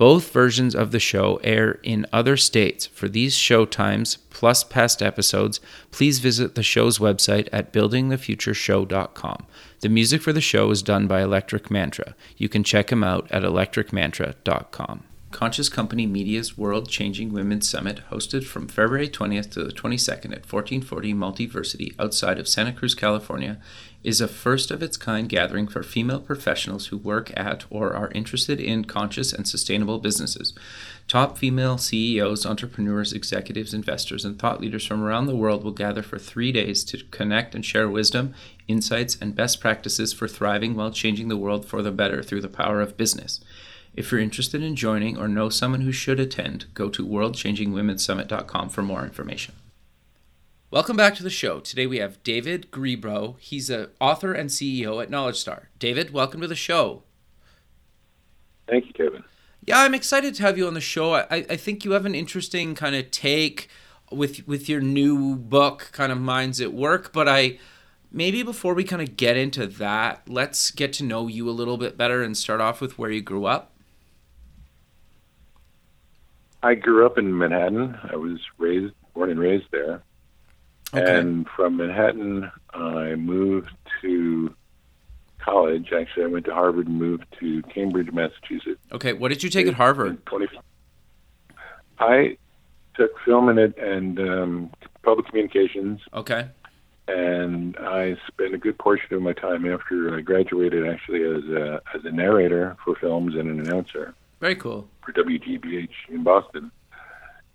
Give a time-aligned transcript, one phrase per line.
[0.00, 2.86] Both versions of the show air in other states.
[2.86, 9.46] For these show times, plus past episodes, please visit the show's website at buildingthefutureshow.com.
[9.80, 12.14] The music for the show is done by Electric Mantra.
[12.38, 15.02] You can check him out at electricmantra.com.
[15.32, 20.50] Conscious Company Media's World Changing Women's Summit, hosted from February 20th to the 22nd at
[20.50, 23.60] 1440 Multiversity outside of Santa Cruz, California,
[24.02, 28.10] is a first of its kind gathering for female professionals who work at or are
[28.12, 30.54] interested in conscious and sustainable businesses.
[31.06, 36.02] Top female CEOs, entrepreneurs, executives, investors, and thought leaders from around the world will gather
[36.02, 38.32] for three days to connect and share wisdom,
[38.68, 42.48] insights, and best practices for thriving while changing the world for the better through the
[42.48, 43.40] power of business.
[43.94, 48.82] If you're interested in joining or know someone who should attend, go to worldchangingwomensummit.com for
[48.82, 49.54] more information.
[50.72, 51.58] Welcome back to the show.
[51.58, 53.36] Today we have David Grebow.
[53.40, 55.68] He's an author and CEO at Knowledge Star.
[55.80, 57.02] David, welcome to the show.
[58.68, 59.24] Thank you, Kevin.
[59.66, 61.14] Yeah, I'm excited to have you on the show.
[61.14, 63.68] I, I think you have an interesting kind of take
[64.12, 67.12] with with your new book, kind of Minds at Work.
[67.12, 67.58] But I
[68.12, 71.78] maybe before we kind of get into that, let's get to know you a little
[71.78, 73.72] bit better and start off with where you grew up.
[76.62, 77.98] I grew up in Manhattan.
[78.04, 80.04] I was raised, born and raised there.
[80.92, 81.18] Okay.
[81.18, 83.70] And from Manhattan, I moved
[84.02, 84.54] to
[85.38, 85.92] college.
[85.92, 88.80] Actually, I went to Harvard and moved to Cambridge, Massachusetts.
[88.92, 90.24] Okay, what did you take at Harvard?
[90.26, 90.48] 20,
[91.98, 92.36] I
[92.94, 94.70] took film and, and um,
[95.02, 96.00] public communications.
[96.12, 96.48] Okay.
[97.08, 101.80] And I spent a good portion of my time after I graduated, actually, as a,
[101.94, 104.14] as a narrator for films and an announcer.
[104.40, 104.88] Very cool.
[105.04, 106.70] For WGBH in Boston.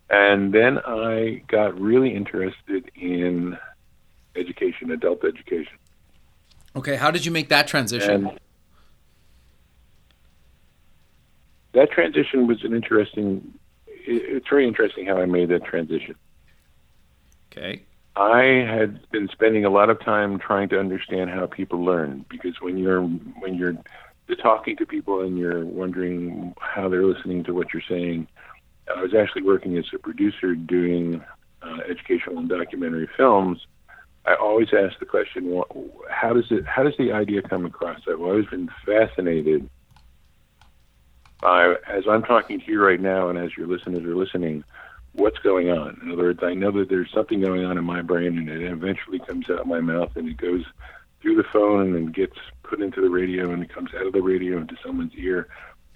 [0.09, 3.57] And then I got really interested in
[4.35, 5.77] education, adult education.
[6.75, 8.27] Okay, how did you make that transition?
[8.27, 8.39] And
[11.73, 13.53] that transition was an interesting.
[13.87, 16.15] It's very interesting how I made that transition.
[17.51, 17.81] Okay.
[18.15, 22.61] I had been spending a lot of time trying to understand how people learn because
[22.61, 23.75] when you're when you're
[24.41, 28.27] talking to people and you're wondering how they're listening to what you're saying,
[28.93, 31.23] I was actually working as a producer doing
[31.61, 33.65] uh, educational and documentary films.
[34.25, 35.61] I always ask the question,
[36.09, 38.01] how does it, how does the idea come across?
[38.07, 39.69] I've always been fascinated
[41.41, 44.63] by, as I'm talking to you right now, and as your listeners are listening,
[45.13, 45.99] what's going on.
[46.01, 48.63] In other words, I know that there's something going on in my brain, and it
[48.63, 50.63] eventually comes out of my mouth, and it goes
[51.21, 54.21] through the phone and gets put into the radio, and it comes out of the
[54.21, 55.47] radio into someone's ear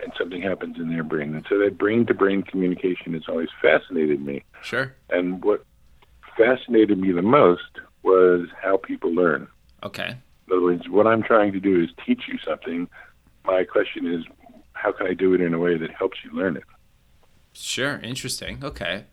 [0.02, 1.36] and something happens in their brain.
[1.36, 4.44] And so that brain to brain communication has always fascinated me.
[4.62, 4.96] Sure.
[5.10, 5.66] And what
[6.38, 9.48] fascinated me the most was how people learn.
[9.84, 10.18] Okay.
[10.48, 12.88] In other words, what I'm trying to do is teach you something.
[13.46, 14.24] My question is,
[14.74, 16.64] how can I do it in a way that helps you learn it?
[17.54, 18.00] Sure.
[18.00, 18.64] Interesting.
[18.64, 19.06] Okay.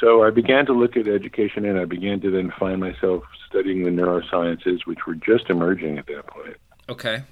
[0.00, 3.84] So I began to look at education and I began to then find myself studying
[3.84, 6.56] the neurosciences, which were just emerging at that point.
[6.88, 7.24] Okay.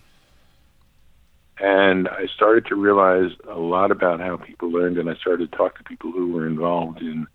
[1.58, 5.56] And I started to realize a lot about how people learned, and I started to
[5.56, 7.26] talk to people who were involved in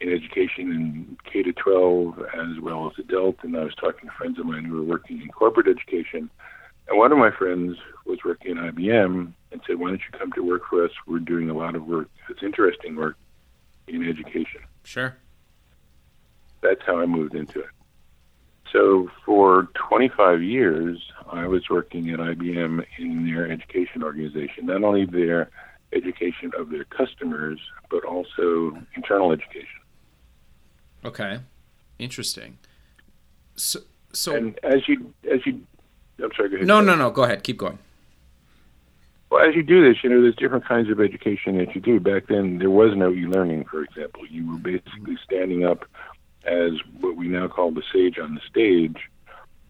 [0.00, 3.36] in education in K to 12 as well as adult.
[3.42, 6.30] And I was talking to friends of mine who were working in corporate education.
[6.88, 7.76] And one of my friends
[8.06, 10.90] was working at IBM and said, "Why don't you come to work for us?
[11.06, 12.08] We're doing a lot of work.
[12.28, 13.16] It's interesting work
[13.86, 15.14] in education." Sure.
[16.62, 17.70] That's how I moved into it.
[18.72, 21.00] So for 25 years,
[21.30, 25.50] I was working at IBM in their education organization, not only their
[25.92, 27.58] education of their customers,
[27.90, 29.80] but also internal education.
[31.04, 31.40] Okay,
[31.98, 32.58] interesting.
[33.56, 33.80] So,
[34.12, 35.60] so and as you as you,
[36.22, 36.50] I'm sorry.
[36.50, 36.66] Go ahead.
[36.66, 37.10] No, no, no.
[37.10, 37.42] Go ahead.
[37.42, 37.78] Keep going.
[39.30, 42.00] Well, as you do this, you know, there's different kinds of education that you do.
[42.00, 44.26] Back then, there was no e-learning, for example.
[44.26, 45.84] You were basically standing up
[46.44, 48.96] as what we now call the sage on the stage,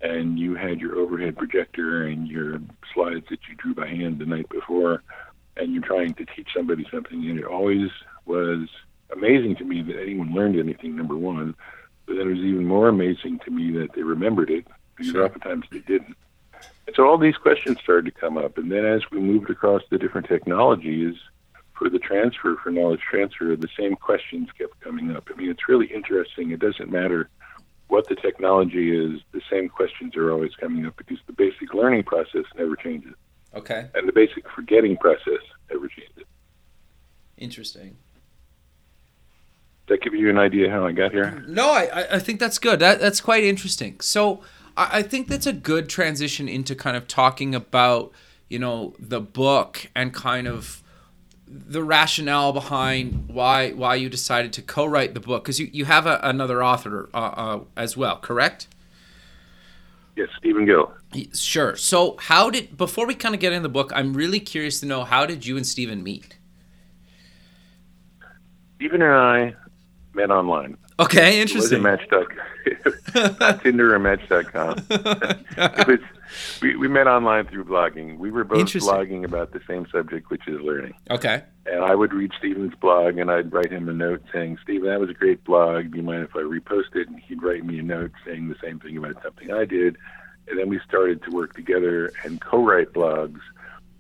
[0.01, 2.61] and you had your overhead projector and your
[2.95, 5.03] slides that you drew by hand the night before,
[5.57, 7.91] and you're trying to teach somebody something, and it always
[8.25, 8.69] was
[9.13, 10.97] amazing to me that anyone learned anything.
[10.97, 11.55] Number one,
[12.07, 14.67] but then it was even more amazing to me that they remembered it
[14.97, 15.25] because sure.
[15.25, 16.17] oftentimes they didn't.
[16.87, 19.83] And so all these questions started to come up, and then as we moved across
[19.91, 21.15] the different technologies
[21.81, 25.29] for the transfer, for knowledge transfer, the same questions kept coming up.
[25.33, 26.51] I mean, it's really interesting.
[26.51, 27.31] It doesn't matter
[27.89, 32.05] what the technology is, the same questions are always coming up because the basic learning
[32.05, 33.15] process never changes.
[33.55, 33.89] Okay.
[33.95, 35.41] And the basic forgetting process
[35.71, 36.25] never changes.
[37.39, 37.97] Interesting.
[39.87, 41.43] Does that give you an idea how I got here?
[41.49, 42.79] No, I, I think that's good.
[42.79, 43.99] That that's quite interesting.
[44.01, 44.43] So
[44.77, 48.13] I, I think that's a good transition into kind of talking about,
[48.49, 50.81] you know, the book and kind of
[51.51, 56.07] the rationale behind why why you decided to co-write the book because you, you have
[56.07, 58.69] a, another author uh, uh, as well correct?
[60.17, 60.93] Yes stephen gill.
[61.35, 61.75] Sure.
[61.75, 64.87] So how did before we kind of get in the book i'm really curious to
[64.87, 66.37] know how did you and stephen meet?
[68.77, 69.55] Stephen and i
[70.15, 70.77] met online.
[71.01, 71.85] Okay interesting.
[71.85, 72.29] It was
[73.13, 76.01] match.com tinder or match.com it was
[76.63, 78.19] we, we met online through blogging.
[78.19, 80.95] We were both blogging about the same subject, which is learning.
[81.11, 81.43] Okay.
[81.67, 85.01] And I would read Stephen's blog and I'd write him a note saying, Stephen, that
[85.01, 85.91] was a great blog.
[85.91, 87.09] Do you mind if I repost it?
[87.09, 89.97] And he'd write me a note saying the same thing about something I did.
[90.49, 93.41] And then we started to work together and co write blogs.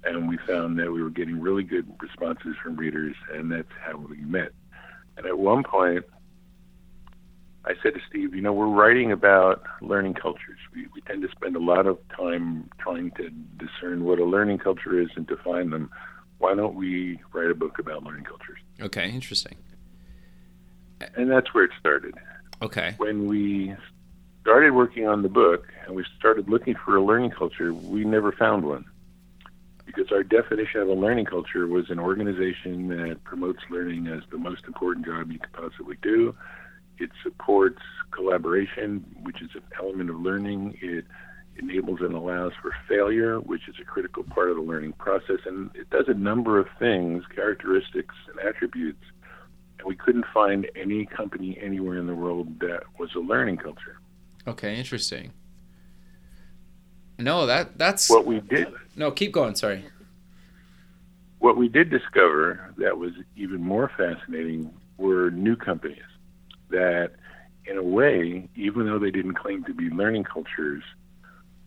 [0.02, 3.98] And we found that we were getting really good responses from readers, and that's how
[3.98, 4.52] we met.
[5.18, 6.06] And at one point,
[7.64, 10.58] I said to Steve, you know, we're writing about learning cultures.
[10.74, 13.28] We, we tend to spend a lot of time trying to
[13.58, 15.90] discern what a learning culture is and define them.
[16.38, 18.58] Why don't we write a book about learning cultures?
[18.80, 19.56] Okay, interesting.
[21.16, 22.14] And that's where it started.
[22.62, 22.94] Okay.
[22.96, 23.74] When we
[24.40, 28.32] started working on the book and we started looking for a learning culture, we never
[28.32, 28.86] found one.
[29.84, 34.38] Because our definition of a learning culture was an organization that promotes learning as the
[34.38, 36.34] most important job you could possibly do
[37.00, 37.80] it supports
[38.10, 40.78] collaboration, which is an element of learning.
[40.80, 41.06] It
[41.58, 45.38] enables and allows for failure, which is a critical part of the learning process.
[45.46, 49.02] And it does a number of things, characteristics, and attributes.
[49.78, 53.98] And we couldn't find any company anywhere in the world that was a learning culture.
[54.46, 55.32] Okay, interesting.
[57.18, 58.68] No, that that's what we did.
[58.96, 59.54] No, keep going.
[59.54, 59.84] Sorry.
[61.38, 66.02] What we did discover that was even more fascinating were new companies
[66.70, 67.12] that,
[67.66, 70.82] in a way, even though they didn't claim to be learning cultures,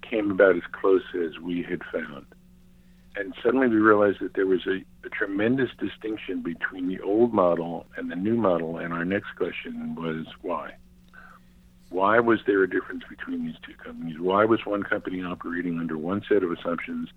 [0.02, 2.26] came about as close as we had found.
[3.16, 7.86] And suddenly we realized that there was a, a tremendous distinction between the old model
[7.96, 8.78] and the new model.
[8.78, 10.74] And our next question was why?
[11.90, 14.20] Why was there a difference between these two companies?
[14.20, 17.10] Why was one company operating under one set of assumptions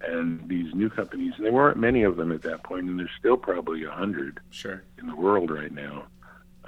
[0.00, 3.10] and these new companies, and there weren't many of them at that point, and there's
[3.18, 4.84] still probably a hundred sure.
[4.98, 6.04] in the world right now,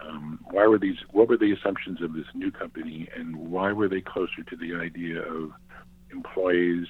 [0.07, 0.97] um, why were these?
[1.11, 4.75] What were the assumptions of this new company, and why were they closer to the
[4.75, 5.53] idea of
[6.11, 6.87] employees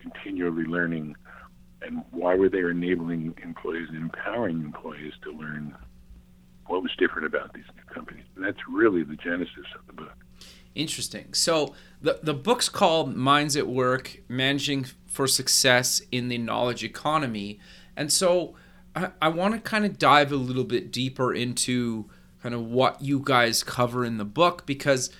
[0.00, 1.16] continually learning,
[1.80, 5.74] and why were they enabling employees and empowering employees to learn?
[6.66, 8.24] What was different about these new companies?
[8.36, 10.16] And that's really the genesis of the book.
[10.74, 11.34] Interesting.
[11.34, 17.60] So the the book's called Minds at Work: Managing for Success in the Knowledge Economy,
[17.96, 18.54] and so
[18.94, 22.08] I, I want to kind of dive a little bit deeper into
[22.42, 25.10] kind of what you guys cover in the book because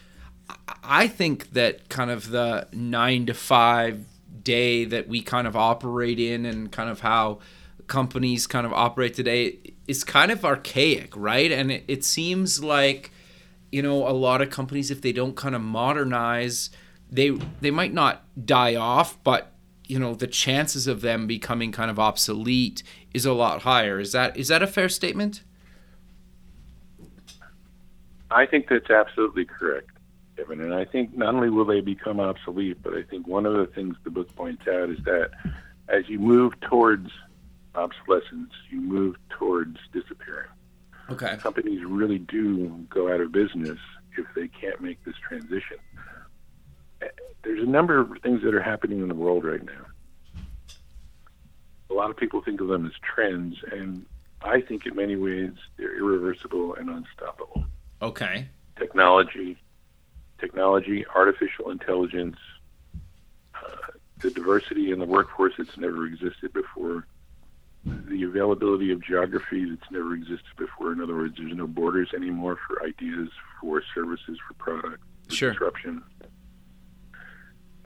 [0.82, 4.04] I think that kind of the nine to five
[4.42, 7.38] day that we kind of operate in and kind of how
[7.86, 11.52] companies kind of operate today is kind of archaic, right?
[11.52, 13.12] And it, it seems like,
[13.70, 16.70] you know, a lot of companies, if they don't kind of modernize,
[17.10, 19.52] they they might not die off, but
[19.86, 24.00] you know, the chances of them becoming kind of obsolete is a lot higher.
[24.00, 25.42] Is that is that a fair statement?
[28.32, 29.90] I think that's absolutely correct,
[30.36, 30.60] Kevin.
[30.60, 33.66] And I think not only will they become obsolete, but I think one of the
[33.66, 35.30] things the book points out is that
[35.88, 37.10] as you move towards
[37.74, 40.48] obsolescence, you move towards disappearing.
[41.10, 41.36] Okay.
[41.36, 43.78] Companies really do go out of business
[44.16, 45.78] if they can't make this transition.
[47.42, 49.86] There's a number of things that are happening in the world right now.
[51.90, 54.06] A lot of people think of them as trends, and
[54.40, 57.64] I think in many ways they're irreversible and unstoppable.
[58.02, 58.48] Okay.
[58.76, 59.56] Technology,
[60.40, 62.36] technology, artificial intelligence,
[63.54, 67.06] uh, the diversity in the workforce that's never existed before,
[67.84, 70.92] the availability of geography that's never existed before.
[70.92, 73.28] In other words, there's no borders anymore for ideas,
[73.60, 75.50] for services, for product, for sure.
[75.52, 76.02] disruption.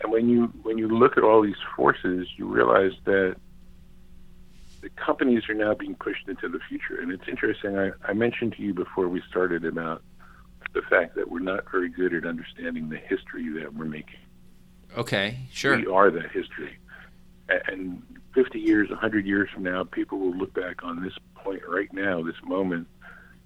[0.01, 3.37] And when you when you look at all these forces, you realize that
[4.83, 7.01] the companies are now being pushed into the future.
[7.01, 7.79] And it's interesting.
[7.79, 10.03] I, I mentioned to you before we started about
[10.77, 14.21] the fact that we're not very good at understanding the history that we're making.
[14.97, 15.75] Okay, sure.
[15.75, 16.79] We are that history.
[17.49, 18.03] And
[18.35, 22.23] 50 years, 100 years from now, people will look back on this point right now,
[22.23, 22.87] this moment,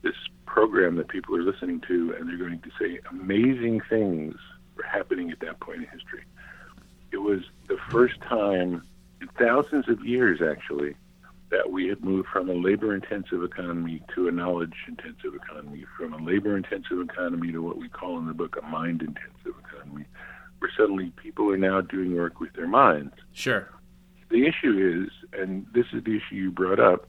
[0.02, 4.34] this program that people are listening to, and they're going to say amazing things
[4.76, 6.25] were happening at that point in history.
[7.12, 8.82] It was the first time
[9.20, 10.96] in thousands of years, actually,
[11.50, 16.14] that we had moved from a labor intensive economy to a knowledge intensive economy, from
[16.14, 20.04] a labor intensive economy to what we call in the book a mind intensive economy,
[20.59, 23.14] where suddenly people are now doing work with their minds.
[23.33, 23.69] Sure.
[24.30, 27.09] The issue is, and this is the issue you brought up,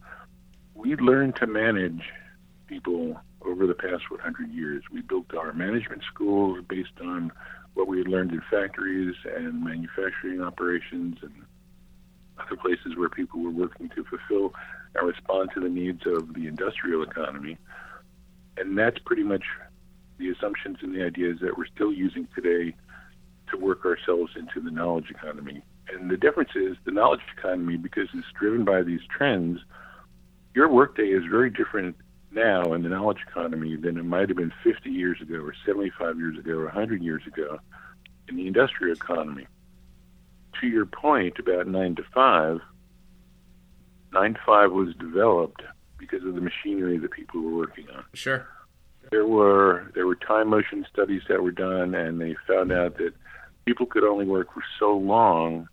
[0.74, 2.02] we learned to manage
[2.66, 4.84] people over the past 100 years.
[4.92, 7.32] We built our management schools based on
[7.76, 11.34] what we had learned in factories and manufacturing operations and
[12.46, 14.54] other places where people were working to fulfill
[14.96, 17.58] and respond to the needs of the industrial economy.
[18.58, 19.44] And that's pretty much
[20.18, 22.76] the assumptions and the ideas that we're still using today
[23.50, 25.64] to work ourselves into the knowledge economy.
[25.94, 29.60] And the difference is the knowledge economy, because it's driven by these trends,
[30.54, 31.96] your workday is very different
[32.32, 36.18] now in the knowledge economy than it might have been 50 years ago or 75
[36.18, 37.60] years ago or 100 years ago
[38.30, 39.48] in the industrial economy
[40.60, 42.60] to your point about nine to five,
[44.12, 45.62] nine to five was developed
[45.98, 48.04] because of the machinery that people were working on.
[48.14, 48.48] Sure.
[49.12, 53.14] There were there were time motion studies that were done, and they found out that
[53.66, 55.68] people could only work for so long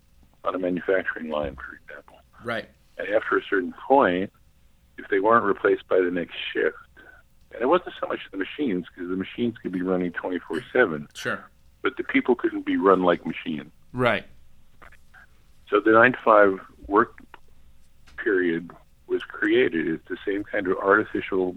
[0.45, 2.17] on a manufacturing line, for example.
[2.45, 2.69] Right.
[2.97, 4.33] And after a certain point,
[4.97, 6.77] if they weren't replaced by the next shift,
[7.53, 11.09] and it wasn't so much the machines because the machines could be running 24 seven.
[11.15, 11.45] Sure.
[11.83, 13.71] But the people couldn't be run like machines.
[13.93, 14.25] Right.
[15.71, 17.19] So the nine to five work
[18.17, 18.71] period
[19.07, 19.89] was created.
[19.89, 21.55] It's the same kind of artificial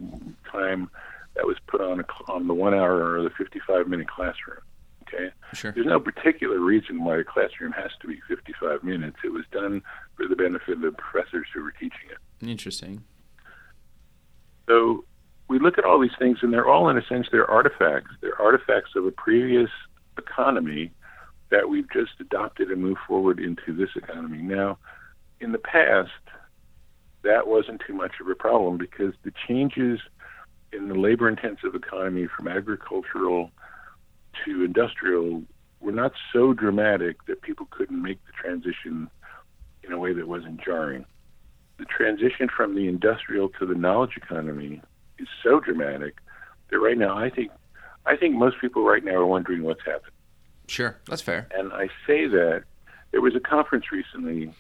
[0.50, 0.90] time
[1.36, 4.60] that was put on a, on the one hour or the 55 minute classroom.
[5.04, 5.32] Okay.
[5.54, 5.72] Sure.
[5.72, 9.18] There's no particular reason why a classroom has to be 55 minutes.
[9.24, 9.82] It was done
[10.16, 12.48] for the benefit of the professors who were teaching it.
[12.48, 13.04] Interesting.
[14.70, 15.04] So
[15.50, 18.12] we look at all these things, and they're all, in a sense, they're artifacts.
[18.22, 19.70] They're artifacts of a previous
[20.18, 20.92] economy
[21.52, 24.40] that we've just adopted and moved forward into this economy.
[24.40, 24.80] Now,
[25.40, 26.10] in the past,
[27.24, 30.00] that wasn't too much of a problem because the changes
[30.74, 33.52] in the labor intensive economy from agricultural
[34.46, 35.44] to industrial
[35.82, 39.10] were not so dramatic that people couldn't make the transition
[39.84, 41.06] in a way that wasn't jarring.
[41.78, 44.82] The transition from the industrial to the knowledge economy
[45.20, 46.16] is so dramatic
[46.70, 47.52] that right now I think
[48.06, 50.14] I think most people right now are wondering what's happened.
[50.72, 51.50] Sure, that's fair.
[51.54, 52.64] And I say that
[53.12, 54.54] there was a conference recently,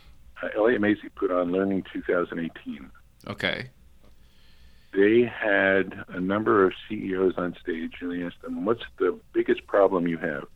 [0.44, 2.92] uh, Elliott Masie put on Learning 2018.
[3.28, 3.70] Okay.
[4.94, 9.66] They had a number of CEOs on stage, and they asked them, "What's the biggest
[9.68, 10.48] problem you have?"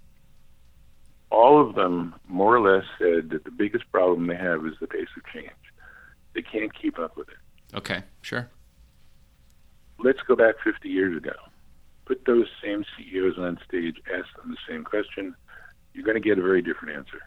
[1.32, 4.88] All of them more or less said that the biggest problem they have is the
[4.88, 5.52] pace of change.
[6.34, 7.38] They can't keep up with it.
[7.74, 8.50] Okay, sure.
[10.00, 11.36] Let's go back 50 years ago.
[12.04, 15.34] Put those same CEOs on stage, ask them the same question,
[15.96, 17.22] you're going to get a very different answer.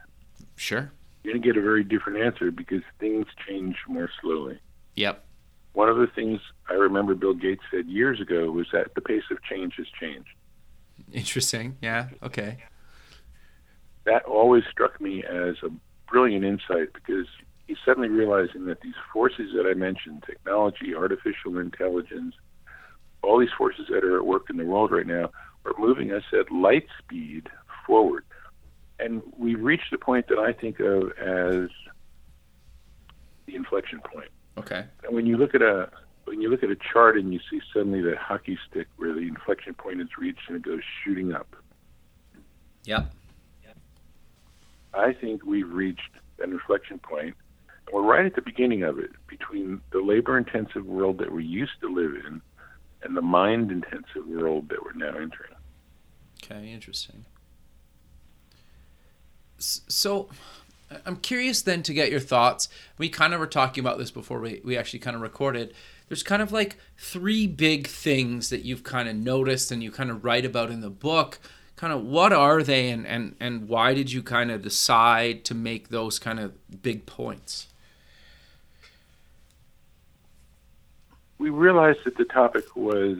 [0.56, 0.92] Sure.
[1.24, 4.60] You're going to get a very different answer because things change more slowly.
[4.96, 5.24] Yep.
[5.72, 9.22] One of the things I remember Bill Gates said years ago was that the pace
[9.30, 10.28] of change has changed.
[11.12, 11.76] Interesting.
[11.80, 12.08] Yeah.
[12.22, 12.58] Okay.
[14.04, 15.70] That always struck me as a
[16.10, 17.26] brilliant insight because
[17.66, 22.34] he's suddenly realizing that these forces that I mentioned technology, artificial intelligence,
[23.22, 25.30] all these forces that are at work in the world right now
[25.64, 27.48] are moving us at light speed
[27.86, 28.24] forward
[28.98, 31.70] and we've reached the point that I think of as
[33.46, 34.30] the inflection point.
[34.56, 34.84] Okay.
[35.04, 35.90] And when you look at a
[36.24, 39.20] when you look at a chart and you see suddenly that hockey stick where the
[39.20, 41.56] inflection point is reached and it goes shooting up.
[42.84, 43.12] Yep.
[44.94, 46.10] I think we've reached
[46.42, 47.36] an inflection point,
[47.86, 51.80] and we're right at the beginning of it between the labor-intensive world that we used
[51.82, 52.40] to live in
[53.02, 55.54] and the mind-intensive world that we're now entering.
[56.42, 57.26] Okay, interesting.
[59.58, 60.28] So
[61.04, 62.68] I'm curious then to get your thoughts.
[62.96, 65.74] We kind of were talking about this before we, we actually kind of recorded.
[66.08, 70.10] There's kind of like three big things that you've kind of noticed and you kind
[70.10, 71.38] of write about in the book.
[71.76, 75.54] Kind of what are they and, and, and why did you kind of decide to
[75.54, 77.66] make those kind of big points?
[81.38, 83.18] We realized that the topic was,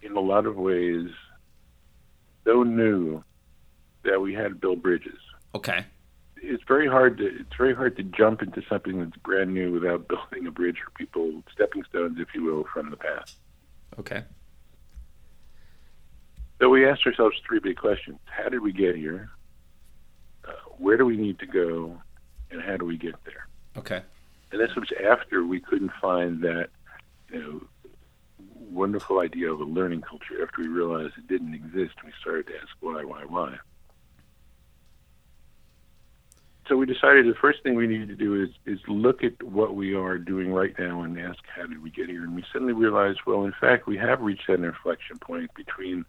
[0.00, 1.10] in a lot of ways,
[2.44, 3.22] so new
[4.04, 5.18] that we had to build bridges
[5.54, 5.84] Okay.
[6.36, 10.08] It's very hard to it's very hard to jump into something that's brand new without
[10.32, 13.36] building a bridge for people, stepping stones, if you will, from the past.
[13.98, 14.24] Okay.
[16.60, 19.30] So we asked ourselves three big questions: How did we get here?
[20.46, 22.00] Uh, where do we need to go?
[22.50, 23.46] And how do we get there?
[23.76, 24.02] Okay.
[24.50, 26.68] And this was after we couldn't find that,
[27.30, 27.60] you know,
[28.70, 30.42] wonderful idea of a learning culture.
[30.42, 33.56] After we realized it didn't exist, we started to ask why, why, why.
[36.68, 39.74] So we decided the first thing we needed to do is is look at what
[39.74, 42.24] we are doing right now and ask how did we get here.
[42.24, 46.04] And we suddenly realized, well, in fact, we have reached that inflection point between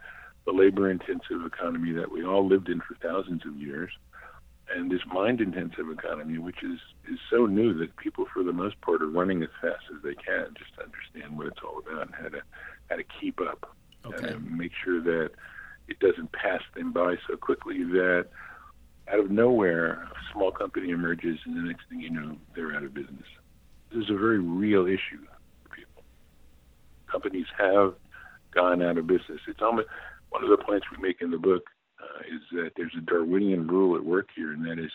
[0.45, 3.91] the labor-intensive economy that we all lived in for thousands of years
[4.75, 6.79] and this mind-intensive economy, which is
[7.11, 10.15] is so new that people, for the most part, are running as fast as they
[10.15, 12.41] can just to understand what it's all about and how to
[12.89, 13.75] how to keep up
[14.05, 14.33] okay.
[14.33, 15.31] and make sure that
[15.87, 18.27] it doesn't pass them by so quickly that
[19.11, 22.83] out of nowhere a small company emerges and the next thing you know they're out
[22.83, 23.25] of business.
[23.91, 25.25] This is a very real issue
[25.63, 26.03] for people.
[27.11, 27.95] Companies have
[28.53, 29.39] gone out of business.
[29.47, 29.87] It's almost
[30.29, 31.63] one of the points we make in the book
[32.01, 34.91] uh, is that there's a Darwinian rule at work here, and that is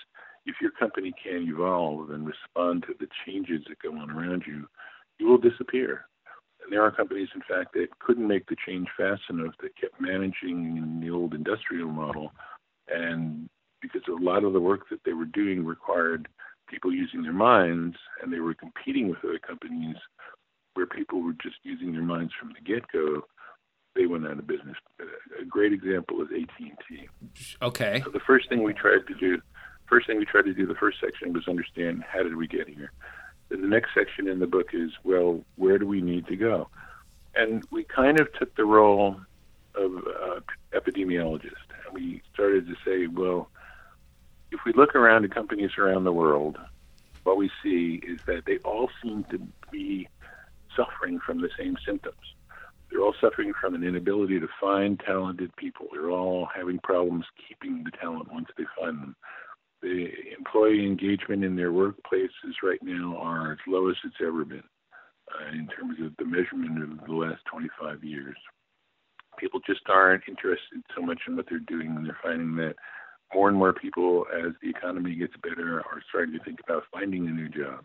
[0.47, 4.69] if your company can't evolve and respond to the changes that go on around you,
[5.19, 6.07] you will disappear.
[6.63, 10.01] And there are companies, in fact, that couldn't make the change fast enough that kept
[10.01, 12.33] managing in the old industrial model.
[12.89, 13.49] And
[13.85, 16.29] because a lot of the work that they were doing required
[16.69, 19.97] people using their minds, and they were competing with other companies
[20.73, 23.23] where people were just using their minds from the get go,
[23.95, 24.77] they went out of business.
[25.41, 27.09] A great example is AT&T.
[27.63, 28.01] Okay.
[28.05, 29.41] So the first thing we tried to do,
[29.87, 32.69] first thing we tried to do, the first section was understand how did we get
[32.69, 32.93] here.
[33.51, 36.69] Then the next section in the book is, well, where do we need to go?
[37.37, 39.21] And we kind of took the role
[39.77, 40.41] of uh,
[40.73, 43.49] epidemiologist, and we started to say, well,
[44.55, 46.57] if we look around at companies around the world,
[47.25, 49.39] what we see is that they all seem to
[49.71, 50.09] be
[50.77, 52.17] suffering from the same symptoms
[52.95, 55.87] they're all suffering from an inability to find talented people.
[55.93, 59.17] They're all having problems keeping the talent once they find them.
[59.83, 64.63] The employee engagement in their workplaces right now are as low as it's ever been
[65.35, 68.37] uh, in terms of the measurement of the last 25 years.
[69.39, 72.77] People just aren't interested so much in what they're doing, and they're finding that
[73.35, 77.27] more and more people, as the economy gets better, are starting to think about finding
[77.27, 77.85] a new job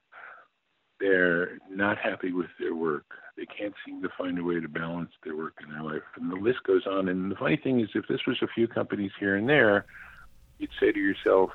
[0.99, 3.05] they're not happy with their work.
[3.37, 6.03] They can't seem to find a way to balance their work and their life.
[6.15, 7.07] And the list goes on.
[7.07, 9.85] And the funny thing is, if this was a few companies here and there,
[10.57, 11.51] you'd say to yourself,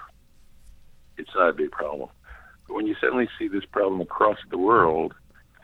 [1.18, 2.08] it's not a big problem.
[2.66, 5.12] But when you suddenly see this problem across the world,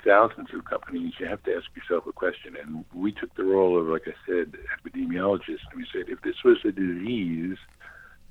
[0.04, 2.56] thousands of companies, you have to ask yourself a question.
[2.62, 6.36] And we took the role of, like I said, epidemiologists, and we said, if this
[6.44, 7.56] was a disease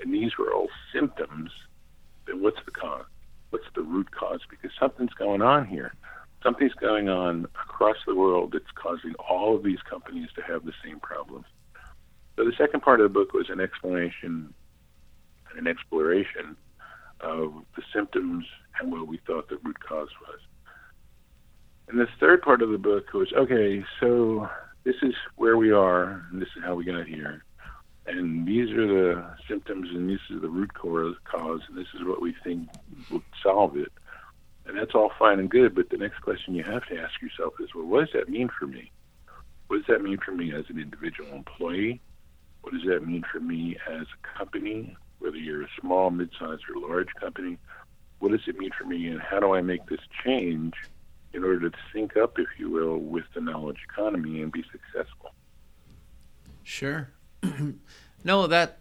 [0.01, 1.51] and these were all symptoms,
[2.25, 3.05] then what's the cause?
[3.49, 5.93] what's the root cause because something's going on here.
[6.43, 10.73] Something's going on across the world that's causing all of these companies to have the
[10.83, 11.45] same problems.
[12.37, 14.53] So the second part of the book was an explanation
[15.49, 16.55] and an exploration
[17.19, 18.45] of the symptoms
[18.79, 20.39] and what we thought the root cause was.
[21.89, 24.47] And the third part of the book was okay, so
[24.85, 27.43] this is where we are, and this is how we got here
[28.09, 32.21] and these are the symptoms and this is the root cause and this is what
[32.21, 32.67] we think
[33.11, 33.91] will solve it.
[34.65, 37.53] And that's all fine and good but the next question you have to ask yourself
[37.59, 38.91] is well what does that mean for me?
[39.67, 42.01] What does that mean for me as an individual employee?
[42.61, 46.87] What does that mean for me as a company whether you're a small mid-sized or
[46.87, 47.57] large company?
[48.19, 50.73] What does it mean for me and how do i make this change
[51.31, 55.33] in order to sync up if you will with the knowledge economy and be successful?
[56.63, 57.09] Sure
[58.23, 58.77] no, that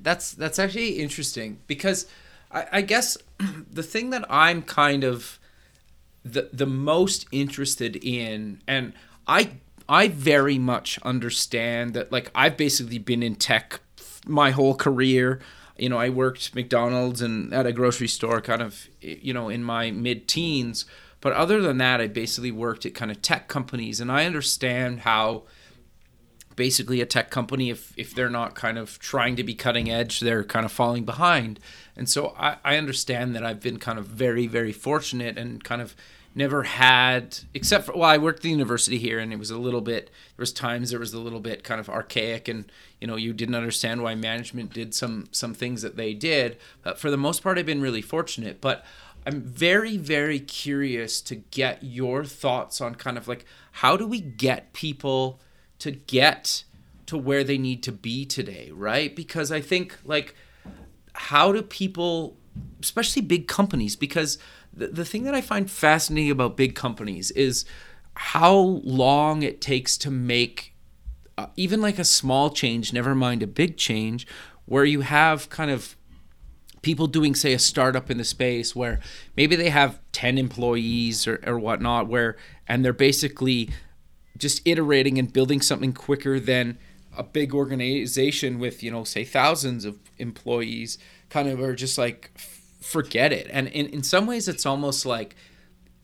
[0.00, 2.06] that's that's actually interesting because
[2.50, 3.16] I, I guess
[3.70, 5.38] the thing that I'm kind of
[6.24, 8.92] the the most interested in, and
[9.26, 9.52] I
[9.88, 13.80] I very much understand that like I've basically been in tech
[14.26, 15.40] my whole career.
[15.78, 19.64] You know, I worked McDonald's and at a grocery store kind of you know in
[19.64, 20.84] my mid teens.
[21.22, 25.00] But other than that, I basically worked at kind of tech companies, and I understand
[25.00, 25.42] how
[26.60, 27.70] basically a tech company.
[27.70, 31.04] If if they're not kind of trying to be cutting edge they're kind of falling
[31.06, 31.58] behind.
[31.96, 35.80] And so I, I understand that i've been kind of very very fortunate and kind
[35.80, 35.96] of
[36.34, 39.58] never had except for well i worked at the university here and it was a
[39.66, 40.04] little bit
[40.36, 42.70] there was times there was a little bit kind of archaic and
[43.00, 46.58] you know you didn't understand why management did some some things that they did.
[46.82, 48.60] But for the most part i've been really fortunate.
[48.60, 48.84] But
[49.26, 53.44] i'm very very curious to get your thoughts on kind of like
[53.82, 55.40] how do we get people
[55.80, 56.64] to get
[57.06, 59.14] to where they need to be today, right?
[59.14, 60.34] Because I think like
[61.12, 62.36] how do people
[62.82, 64.38] especially big companies because
[64.72, 67.64] the, the thing that I find fascinating about big companies is
[68.14, 70.74] how long it takes to make
[71.38, 74.26] uh, even like a small change, never mind a big change,
[74.66, 75.96] where you have kind of
[76.82, 79.00] people doing say a startup in the space where
[79.36, 83.70] maybe they have 10 employees or, or whatnot where and they're basically
[84.40, 86.78] just iterating and building something quicker than
[87.16, 90.98] a big organization with you know say thousands of employees
[91.28, 92.30] kind of are just like
[92.80, 93.46] forget it.
[93.50, 95.36] And in, in some ways it's almost like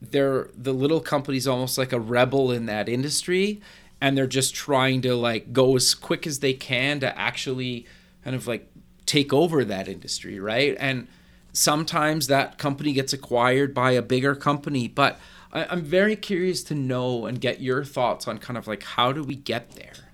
[0.01, 3.61] they're the little company's almost like a rebel in that industry
[4.01, 7.87] and they're just trying to like go as quick as they can to actually
[8.23, 8.71] kind of like
[9.07, 10.77] take over that industry right?
[10.79, 11.09] And
[11.53, 15.19] sometimes that company gets acquired by a bigger company but
[15.57, 19.13] I, i'm very curious to know and get your thoughts on kind of like how
[19.13, 20.07] do we get there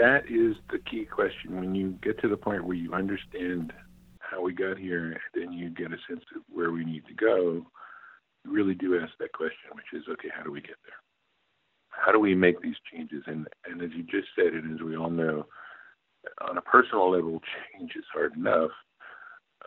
[0.00, 1.56] that is the key question.
[1.60, 3.70] When you get to the point where you understand
[4.18, 7.66] how we got here, then you get a sense of where we need to go.
[8.44, 10.94] You really do ask that question, which is, okay, how do we get there?
[11.90, 13.24] How do we make these changes?
[13.26, 15.44] And and as you just said, and as we all know,
[16.48, 17.42] on a personal level,
[17.76, 18.70] change is hard enough.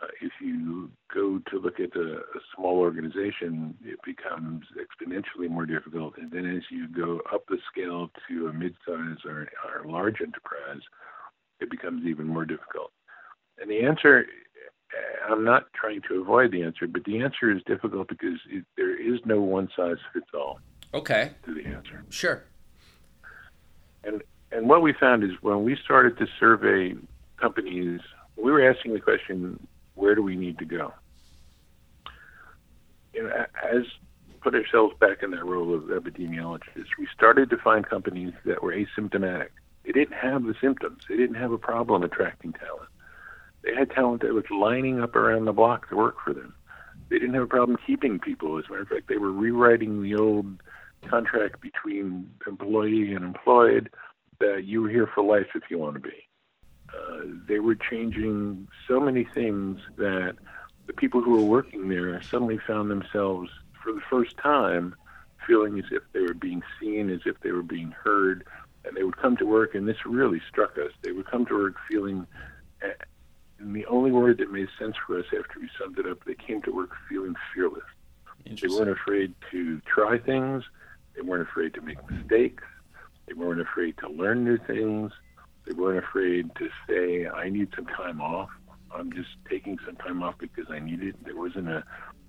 [0.04, 5.66] Uh, if you go to look at a, a, small organization, it becomes exponentially more
[5.66, 6.14] difficult.
[6.18, 10.82] And then as you go up the scale to a mid-size or, or large enterprise,
[11.60, 12.90] it becomes even more difficult.
[13.58, 14.26] And the answer,
[15.28, 19.00] I'm not trying to avoid the answer, but the answer is difficult because it, there
[19.00, 20.60] is no one size fits all.
[20.92, 21.32] Okay.
[21.44, 22.04] To the answer.
[22.10, 22.44] Sure.
[24.02, 26.94] And and what we found is when we started to survey
[27.40, 28.00] companies,
[28.36, 29.58] we were asking the question,
[29.94, 30.92] where do we need to go?
[33.12, 33.84] You know, as
[34.40, 38.74] put ourselves back in that role of epidemiologists, we started to find companies that were
[38.74, 39.50] asymptomatic.
[39.84, 41.04] They didn't have the symptoms.
[41.08, 42.88] They didn't have a problem attracting talent.
[43.62, 46.54] They had talent that was lining up around the block to work for them.
[47.08, 48.58] They didn't have a problem keeping people.
[48.58, 50.46] As a matter of fact, they were rewriting the old
[51.08, 53.90] contract between employee and employed
[54.40, 56.28] that you were here for life if you want to be.
[56.94, 60.36] Uh, they were changing so many things that
[60.86, 63.50] the people who were working there suddenly found themselves,
[63.82, 64.94] for the first time,
[65.46, 68.46] feeling as if they were being seen, as if they were being heard,
[68.84, 70.92] and they would come to work, and this really struck us.
[71.02, 72.26] They would come to work feeling,
[73.58, 76.34] and the only word that made sense for us after we summed it up, they
[76.34, 77.84] came to work feeling fearless.
[78.44, 80.64] They weren't afraid to try things.
[81.14, 82.64] They weren't afraid to make mistakes.
[83.26, 85.12] They weren't afraid to learn new things.
[85.66, 88.50] They weren't afraid to say, I need some time off.
[88.94, 91.16] I'm just taking some time off because I need it.
[91.24, 91.82] There wasn't a,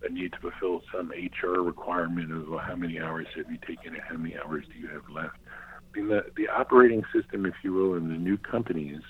[0.04, 3.94] a need to fulfill some HR requirement of well, how many hours have you taken
[3.94, 5.36] and how many hours do you have left.
[5.94, 9.02] I mean, the, the operating system, if you will, in the new companies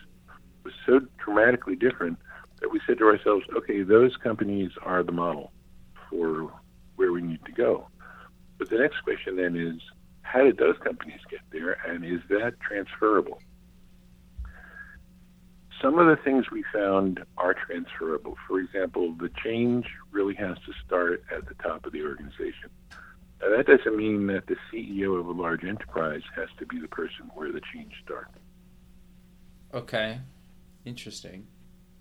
[0.63, 2.17] was so dramatically different
[2.61, 5.51] that we said to ourselves, okay, those companies are the model
[6.09, 6.51] for
[6.95, 7.88] where we need to go.
[8.57, 9.81] But the next question then is,
[10.21, 13.39] how did those companies get there, and is that transferable?
[15.86, 18.36] Some of the things we found are transferable.
[18.48, 22.71] For example, the change really has to start at the top of the organization.
[23.39, 26.88] Now, that doesn't mean that the CEO of a large enterprise has to be the
[26.88, 28.34] person where the change starts.
[29.76, 30.21] Okay,
[30.86, 31.45] interesting.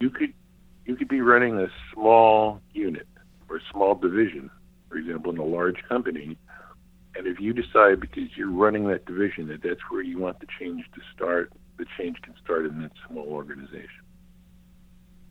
[0.00, 0.32] You could
[0.86, 3.06] you could be running a small unit
[3.50, 4.50] or a small division,
[4.88, 6.38] for example, in a large company,
[7.16, 10.46] and if you decide because you're running that division that that's where you want the
[10.58, 14.04] change to start, the change can start in that small organization.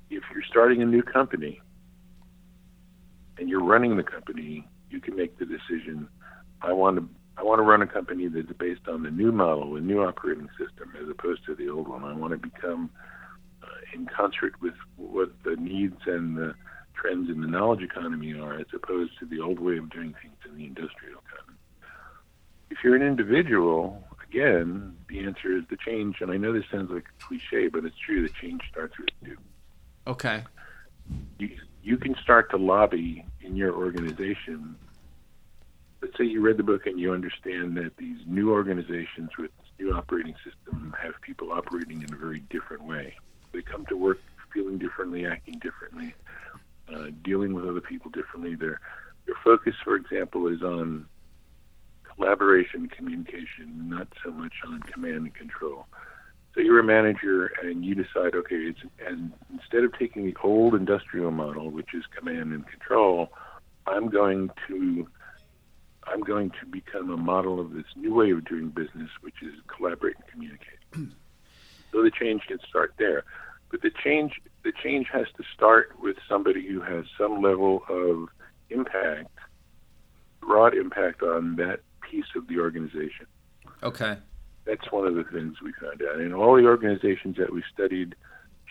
[0.09, 1.61] If you're starting a new company
[3.37, 6.07] and you're running the company, you can make the decision
[6.61, 9.73] I want to I want to run a company that's based on the new model,
[9.73, 12.03] the new operating system, as opposed to the old one.
[12.03, 12.91] I want to become
[13.63, 16.53] uh, in concert with what the needs and the
[16.93, 20.35] trends in the knowledge economy are, as opposed to the old way of doing things
[20.47, 21.57] in the industrial economy.
[22.69, 24.03] If you're an individual
[24.33, 26.21] again, the answer is the change.
[26.21, 28.27] And I know this sounds like a cliche, but it's true.
[28.27, 29.37] The change starts with you.
[30.07, 30.43] Okay.
[31.37, 34.75] You, you can start to lobby in your organization.
[36.01, 39.71] Let's say you read the book and you understand that these new organizations with this
[39.79, 43.15] new operating system have people operating in a very different way.
[43.51, 44.19] They come to work
[44.53, 46.13] feeling differently, acting differently,
[46.93, 48.55] uh, dealing with other people differently.
[48.55, 48.79] Their
[49.25, 51.07] their focus, for example, is on
[52.15, 55.85] collaboration, communication, not so much on command and control.
[56.53, 60.75] So you're a manager and you decide, okay, it's and instead of taking the old
[60.75, 63.29] industrial model, which is command and control,
[63.87, 65.07] I'm going to
[66.05, 69.53] I'm going to become a model of this new way of doing business, which is
[69.67, 70.79] collaborate and communicate.
[71.91, 73.23] so the change can start there.
[73.71, 78.29] But the change the change has to start with somebody who has some level of
[78.69, 79.31] impact,
[80.39, 81.79] broad impact on that
[82.13, 83.25] piece of the organization.
[83.81, 84.17] Okay.
[84.65, 86.21] That's one of the things we found out.
[86.21, 88.15] In all the organizations that we studied,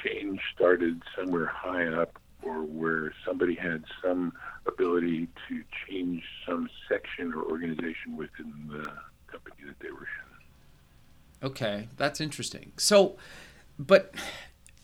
[0.03, 4.33] change started somewhere high up or where somebody had some
[4.67, 8.85] ability to change some section or organization within the
[9.27, 10.07] company that they were
[11.43, 11.49] in.
[11.49, 12.73] Okay, that's interesting.
[12.77, 13.17] So,
[13.79, 14.15] but,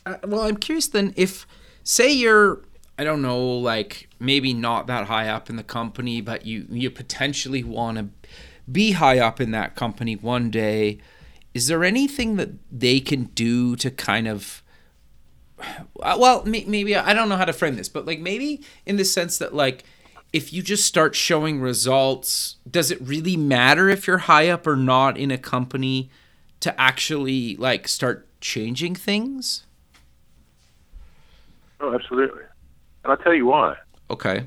[0.04, 1.46] uh, well, I'm curious then if,
[1.84, 2.62] say, you're,
[2.98, 6.90] I don't know, like maybe not that high up in the company, but you you
[6.90, 8.08] potentially want to
[8.70, 10.98] be high up in that company one day.
[11.54, 14.62] Is there anything that they can do to kind of
[16.00, 19.04] uh, well maybe i don't know how to frame this but like maybe in the
[19.04, 19.82] sense that like
[20.32, 24.76] if you just start showing results does it really matter if you're high up or
[24.76, 26.10] not in a company
[26.60, 29.64] to actually like start changing things?
[31.80, 32.42] Oh absolutely.
[33.02, 33.76] And i'll tell you why.
[34.10, 34.46] Okay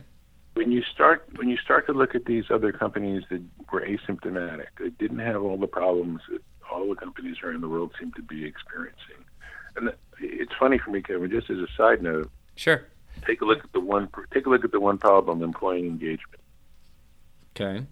[0.53, 4.67] when you start when you start to look at these other companies that were asymptomatic
[4.79, 8.21] that didn't have all the problems that all the companies around the world seem to
[8.21, 9.23] be experiencing
[9.75, 11.29] and it's funny for me, Kevin.
[11.29, 12.87] Just as a side note, sure.
[13.25, 14.09] Take a look at the one.
[14.33, 16.41] Take a look at the one problem: employee engagement.
[17.55, 17.85] Okay.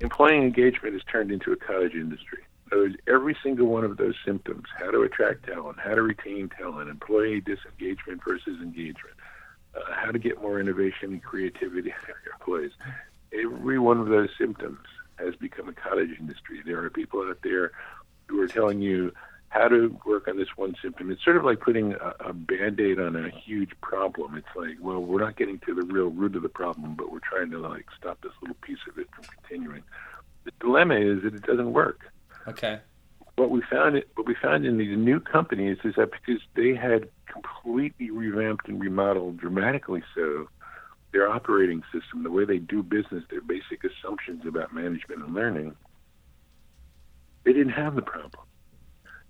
[0.00, 2.40] Employee engagement is turned into a cottage industry.
[2.66, 6.02] In other words, every single one of those symptoms: how to attract talent, how to
[6.02, 9.16] retain talent, employee disengagement versus engagement,
[9.74, 12.72] uh, how to get more innovation and creativity out of your employees.
[13.32, 16.60] Every one of those symptoms has become a cottage industry.
[16.64, 17.72] There are people out there
[18.26, 19.12] who are telling you
[19.52, 21.10] how to work on this one symptom.
[21.10, 24.34] It's sort of like putting a, a band aid on a huge problem.
[24.36, 27.20] It's like, well, we're not getting to the real root of the problem, but we're
[27.20, 29.82] trying to like stop this little piece of it from continuing.
[30.44, 32.00] The dilemma is that it doesn't work.
[32.48, 32.80] Okay.
[33.36, 37.08] What we found, what we found in these new companies is that because they had
[37.32, 40.48] completely revamped and remodeled, dramatically so,
[41.12, 45.74] their operating system, the way they do business, their basic assumptions about management and learning,
[47.44, 48.44] they didn't have the problem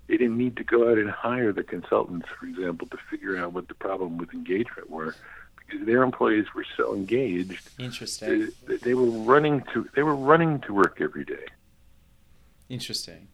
[0.09, 3.53] they didn't need to go out and hire the consultants, for example, to figure out
[3.53, 5.15] what the problem with engagement were,
[5.57, 7.71] because their employees were so engaged.
[7.79, 8.51] Interesting.
[8.67, 11.47] That they were running to they were running to work every day.
[12.69, 13.29] Interesting.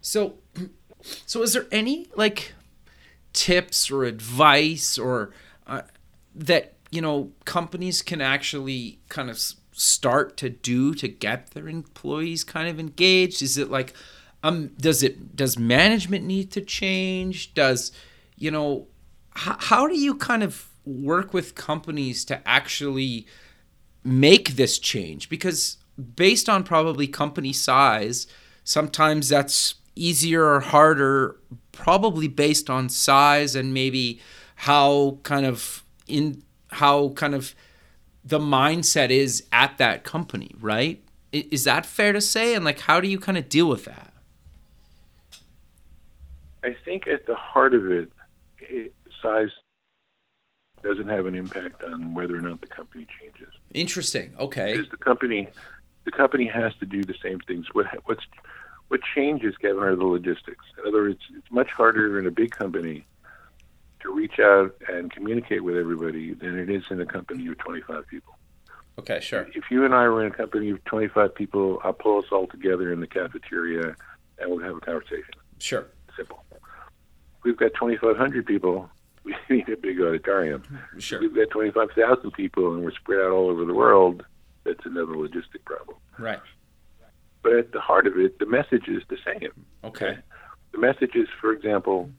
[0.00, 0.34] So,
[1.02, 2.54] so is there any like
[3.32, 5.32] tips or advice or
[5.66, 5.82] uh,
[6.34, 9.40] that you know companies can actually kind of
[9.72, 13.42] start to do to get their employees kind of engaged?
[13.42, 13.94] Is it like
[14.42, 17.92] um does it does management need to change does
[18.36, 18.86] you know
[19.36, 23.26] h- how do you kind of work with companies to actually
[24.04, 25.76] make this change because
[26.16, 28.26] based on probably company size
[28.64, 31.36] sometimes that's easier or harder
[31.80, 34.20] probably based on size and maybe
[34.54, 37.54] how kind of in how kind of
[38.24, 43.00] the mindset is at that company right is that fair to say and like how
[43.00, 44.10] do you kind of deal with that
[46.62, 48.12] I think at the heart of it,
[48.60, 49.48] it, size
[50.82, 53.52] doesn't have an impact on whether or not the company changes.
[53.74, 54.32] Interesting.
[54.38, 54.72] Okay.
[54.72, 55.48] Because the company,
[56.04, 57.66] the company has to do the same things.
[57.72, 58.24] What what's
[58.90, 60.64] what changes, Kevin, are the logistics.
[60.78, 63.06] In other words, it's much harder in a big company
[64.00, 68.06] to reach out and communicate with everybody than it is in a company of 25
[68.06, 68.36] people.
[68.98, 69.46] Okay, sure.
[69.54, 72.46] If you and I were in a company of 25 people, I'll pull us all
[72.46, 73.94] together in the cafeteria
[74.38, 75.34] and we'll have a conversation.
[75.58, 75.86] Sure.
[76.16, 76.44] Simple
[77.42, 78.88] we've got 2,500 people.
[79.22, 80.62] We need a big auditorium.
[80.96, 81.20] Sure.
[81.20, 84.24] We've got 25,000 people, and we're spread out all over the world.
[84.64, 85.98] That's another logistic problem.
[86.18, 86.40] Right.
[87.42, 89.66] But at the heart of it, the message is the same.
[89.84, 90.18] Okay.
[90.72, 92.10] The message is, for example,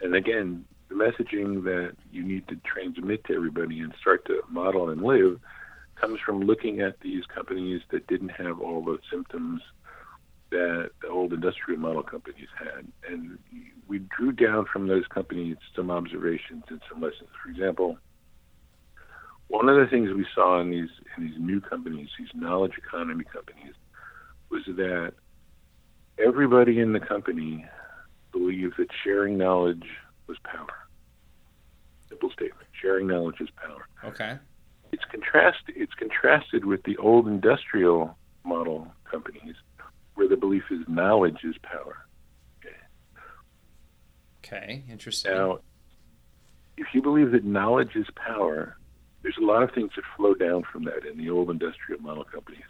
[0.00, 4.90] and again, the messaging that you need to transmit to everybody and start to model
[4.90, 5.40] and live
[5.96, 9.62] comes from looking at these companies that didn't have all the symptoms
[10.50, 12.86] that the old industrial model companies had.
[13.08, 13.38] And
[13.88, 17.28] we drew down from those companies some observations and some lessons.
[17.42, 17.98] For example,
[19.48, 23.24] one of the things we saw in these in these new companies, these knowledge economy
[23.24, 23.74] companies,
[24.50, 25.14] was that
[26.18, 27.64] everybody in the company
[28.32, 29.84] believed that sharing knowledge
[30.26, 30.66] was power.
[32.08, 33.86] Simple statement: sharing knowledge is power.
[34.04, 34.38] Okay.
[34.92, 35.58] It's contrast.
[35.68, 39.56] It's contrasted with the old industrial model companies,
[40.14, 42.06] where the belief is knowledge is power.
[42.60, 42.76] Okay,
[44.44, 44.82] Okay.
[44.88, 45.32] interesting.
[45.32, 45.58] Now,
[46.76, 48.76] if you believe that knowledge is power,
[49.22, 52.24] there's a lot of things that flow down from that in the old industrial model
[52.24, 52.62] companies.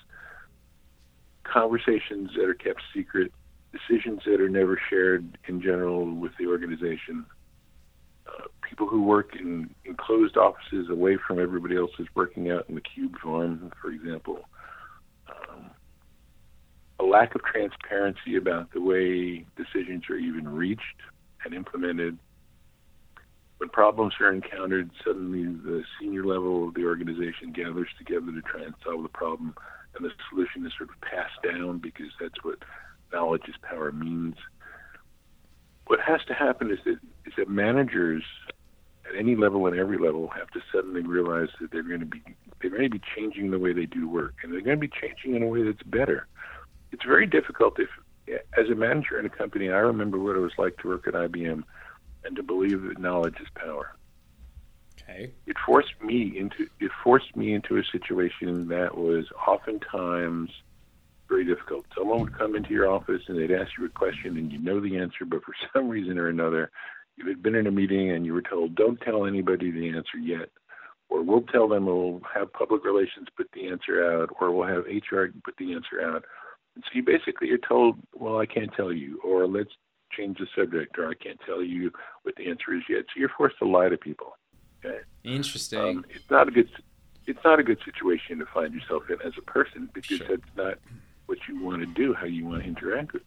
[1.44, 3.33] Conversations that are kept secret,
[3.72, 7.26] decisions that are never shared in general with the organization,
[8.26, 12.74] uh, people who work in enclosed offices away from everybody else who's working out in
[12.74, 14.40] the cube farm, for example.
[15.28, 15.70] Um,
[17.00, 21.02] a lack of transparency about the way decisions are even reached
[21.44, 22.18] and implemented.
[23.59, 28.62] When problems are encountered, suddenly the senior level of the organization gathers together to try
[28.62, 29.54] and solve the problem,
[29.96, 32.59] and the solution is sort of passed down because that's what
[33.12, 34.37] knowledge is power means.
[35.87, 38.24] What has to happen is that is that managers
[39.09, 42.22] at any level and every level have to suddenly realize that they're going to be
[42.61, 44.92] they're going to be changing the way they do work, and they're going to be
[45.00, 46.26] changing in a way that's better.
[46.92, 47.88] It's very difficult if,
[48.57, 51.14] as a manager in a company, I remember what it was like to work at
[51.14, 51.62] IBM
[52.24, 53.94] and to believe that knowledge is power.
[55.09, 55.31] Okay.
[55.47, 60.51] It forced me into it forced me into a situation that was oftentimes
[61.29, 61.85] very difficult.
[61.97, 64.81] Someone would come into your office and they'd ask you a question and you know
[64.81, 66.71] the answer, but for some reason or another,
[67.17, 70.19] you had been in a meeting and you were told, "Don't tell anybody the answer
[70.19, 70.51] yet."
[71.14, 74.85] or we'll tell them we'll have public relations put the answer out, or we'll have
[74.87, 76.25] HR put the answer out.
[76.75, 79.71] And so you basically are told, well, I can't tell you, or let's
[80.12, 83.05] change the subject, or I can't tell you what the answer is yet.
[83.07, 84.37] So you're forced to lie to people.
[85.25, 85.81] Interesting.
[85.81, 86.68] Um, it's not a good.
[87.27, 90.29] It's not a good situation to find yourself in as a person because sure.
[90.29, 90.79] that's not
[91.27, 93.23] what you want to do, how you want to interact with.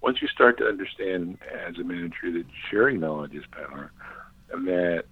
[0.00, 3.90] Once you start to understand as a manager that sharing knowledge is power,
[4.52, 5.04] and that,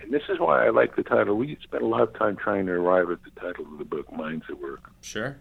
[0.00, 1.36] and this is why I like the title.
[1.36, 4.10] We spent a lot of time trying to arrive at the title of the book,
[4.10, 4.90] Minds at Work.
[5.02, 5.36] Sure.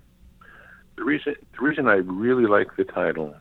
[0.98, 3.36] The reason, the reason I really like the title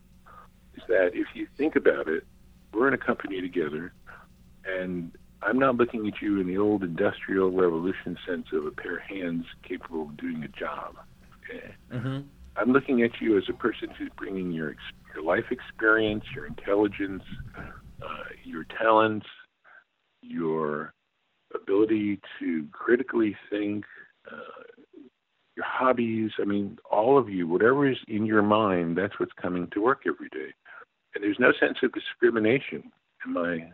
[0.76, 2.24] is that if you think about it,
[2.72, 3.92] we're in a company together,
[4.68, 8.96] and I'm not looking at you in the old industrial revolution sense of a pair
[8.96, 10.96] of hands capable of doing a job.
[11.92, 12.20] Mm-hmm.
[12.57, 14.74] I'm looking at you as a person who's bringing your
[15.14, 17.22] your life experience, your intelligence,
[17.57, 19.26] uh, your talents,
[20.22, 20.92] your
[21.54, 23.85] ability to critically think,
[24.31, 24.62] uh,
[25.57, 26.31] your hobbies.
[26.40, 30.02] I mean, all of you, whatever is in your mind, that's what's coming to work
[30.07, 30.52] every day.
[31.14, 32.92] And there's no sense of discrimination
[33.24, 33.70] in my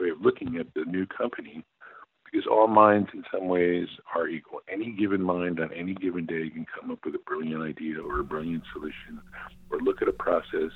[0.00, 1.64] way of looking at the new company
[2.24, 4.60] because all minds in some ways are equal.
[4.68, 8.20] Any given mind on any given day can come up with a brilliant idea or
[8.20, 9.20] a brilliant solution
[9.70, 10.72] or look at a process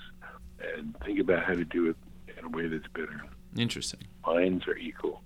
[0.77, 1.97] and think about how to do it
[2.39, 3.23] in a way that's better.
[3.57, 4.01] Interesting.
[4.27, 5.23] Minds are equal.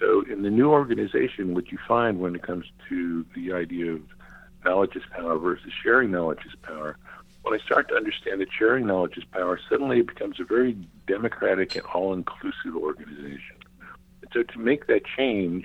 [0.00, 4.02] So in the new organization, what you find when it comes to the idea of
[4.64, 6.98] knowledge is power versus sharing knowledge is power,
[7.46, 10.76] when I start to understand that sharing knowledge is power, suddenly it becomes a very
[11.06, 13.56] democratic and all-inclusive organization.
[14.22, 15.64] And so to make that change,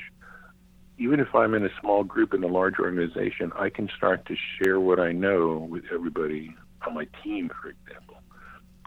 [0.99, 4.35] even if I'm in a small group in a large organization, I can start to
[4.35, 8.17] share what I know with everybody on my team, for example.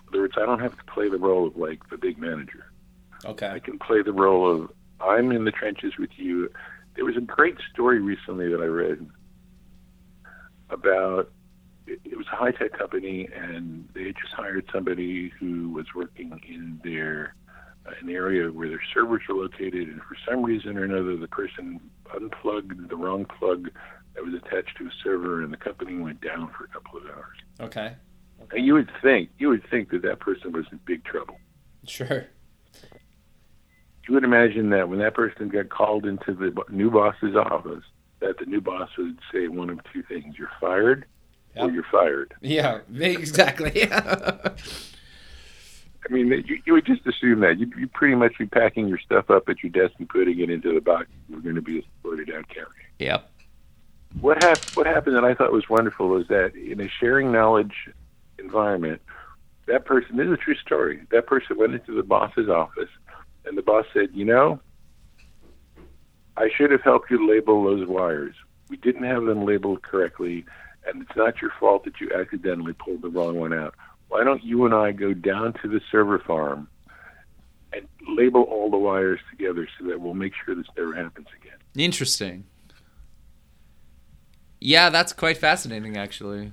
[0.03, 2.71] In other words, I don't have to play the role of like the big manager.
[3.25, 3.49] Okay.
[3.49, 6.49] I can play the role of I'm in the trenches with you.
[6.95, 9.05] There was a great story recently that I read
[10.71, 11.33] about
[11.87, 16.40] it was a high tech company and they had just hired somebody who was working
[16.49, 17.35] in their
[17.87, 21.29] uh, an area where their servers were located and for some reason or another the
[21.29, 21.81] person
[22.14, 23.70] unplugged the wrong plug
[24.14, 27.05] that was attached to a server and the company went down for a couple of
[27.07, 27.37] hours.
[27.61, 27.94] Okay.
[28.42, 28.57] okay.
[28.57, 31.38] And you would think you would think that that person was in big trouble.
[31.87, 32.27] Sure
[34.07, 37.85] you would imagine that when that person got called into the new boss's office,
[38.20, 41.07] that the new boss would say one of two things: "You're fired,"
[41.55, 41.64] yep.
[41.64, 43.88] or "You're fired." Yeah, exactly.
[43.93, 44.53] I
[46.12, 49.31] mean, you, you would just assume that you you pretty much be packing your stuff
[49.31, 51.07] up at your desk and putting it into the box.
[51.29, 52.71] You're going to be escorted out carrying.
[52.99, 53.31] Yep.
[54.21, 54.71] What happened?
[54.75, 57.88] What happened that I thought was wonderful is that in a sharing knowledge
[58.38, 59.01] environment,
[59.67, 60.17] that person.
[60.17, 61.07] This is a true story.
[61.11, 62.90] That person went into the boss's office
[63.45, 64.61] and the boss said, You know,
[66.37, 68.35] I should have helped you label those wires.
[68.69, 70.45] We didn't have them labeled correctly,
[70.87, 73.75] and it's not your fault that you accidentally pulled the wrong one out.
[74.09, 76.68] Why don't you and I go down to the server farm
[77.73, 81.59] and label all the wires together so that we'll make sure this never happens again?
[81.77, 82.44] Interesting.
[84.61, 86.53] Yeah, that's quite fascinating, actually.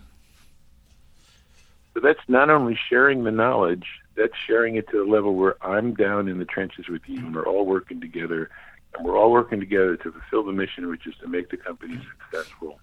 [1.94, 5.94] But that's not only sharing the knowledge, that's sharing it to the level where I'm
[5.94, 8.50] down in the trenches with you and we're all working together
[8.94, 12.00] and we're all working together to fulfill the mission, which is to make the company
[12.20, 12.80] successful.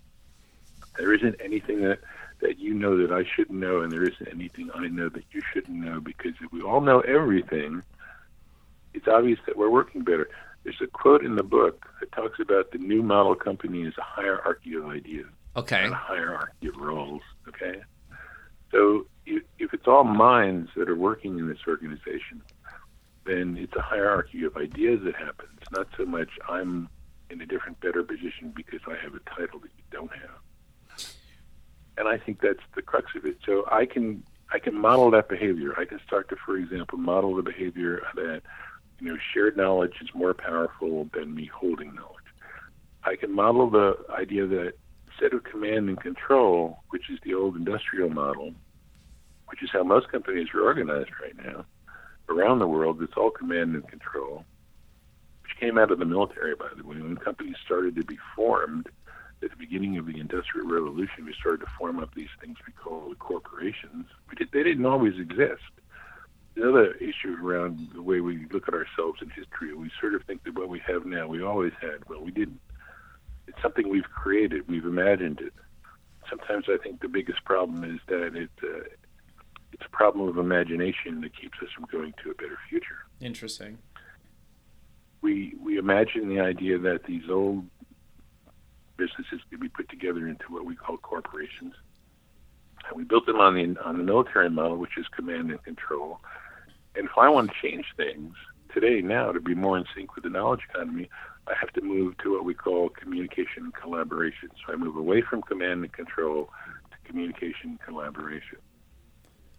[0.99, 2.01] There isn't anything that,
[2.41, 5.41] that you know that I shouldn't know, and there isn't anything I know that you
[5.53, 7.83] shouldn't know, because if we all know everything,
[8.95, 10.29] it's obvious that we're working better.
[10.65, 14.03] There's a quote in the book that talks about the new model company is a
[14.03, 15.29] hierarchy of ideas.
[15.57, 15.87] Okay.
[15.87, 17.23] a hierarchy of roles.
[17.49, 17.81] Okay.
[18.71, 22.43] So if it's all minds that are working in this organization,
[23.25, 25.59] then it's a hierarchy of ideas that happens.
[25.73, 26.89] Not so much I'm
[27.31, 30.38] in a different, better position because I have a title that you don't have.
[31.99, 33.39] And I think that's the crux of it.
[33.45, 34.23] So I can
[34.53, 35.75] I can model that behavior.
[35.79, 38.43] I can start to, for example, model the behavior that
[39.01, 42.15] you know shared knowledge is more powerful than me holding knowledge.
[43.05, 44.73] I can model the idea that
[45.07, 48.55] instead of command and control, which is the old industrial model,
[49.49, 51.65] which is how most companies are organized right now
[52.29, 54.45] around the world, it's all command and control,
[55.43, 56.97] which came out of the military, by the way.
[56.97, 58.89] When companies started to be formed
[59.43, 62.73] at the beginning of the Industrial Revolution, we started to form up these things we
[62.73, 64.07] call the corporations.
[64.29, 65.63] We did, they didn't always exist.
[66.55, 70.25] The other issue around the way we look at ourselves in history, we sort of
[70.25, 72.09] think that what we have now, we always had.
[72.09, 72.61] Well, we didn't.
[73.47, 75.53] It's something we've created, we've imagined it.
[76.29, 78.81] Sometimes I think the biggest problem is that it, uh,
[79.73, 83.07] it's a problem of imagination that keeps us from going to a better future.
[83.21, 83.79] Interesting.
[85.21, 87.65] We we imagine the idea that these old
[88.99, 91.73] businesses could be put together into what we call corporations,
[92.87, 96.21] and we built them on the on the military model, which is command and control.
[96.95, 98.35] And if I want to change things
[98.75, 101.09] today, now to be more in sync with the knowledge economy,
[101.47, 104.51] I have to move to what we call communication and collaboration.
[104.67, 106.51] So I move away from command and control
[106.91, 108.59] to communication and collaboration.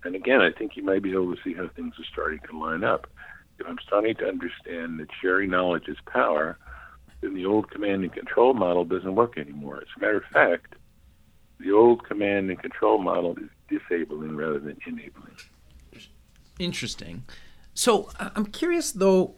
[0.04, 2.58] And again, I think you might be able to see how things are starting to
[2.58, 3.08] line up.
[3.58, 6.58] If I'm starting to understand that sharing knowledge is power,
[7.22, 9.78] then the old command and control model doesn't work anymore.
[9.78, 10.76] As a matter of fact,
[11.60, 15.36] the old command and control model is disabling rather than enabling.
[16.58, 17.24] Interesting.
[17.74, 19.36] So I'm curious though,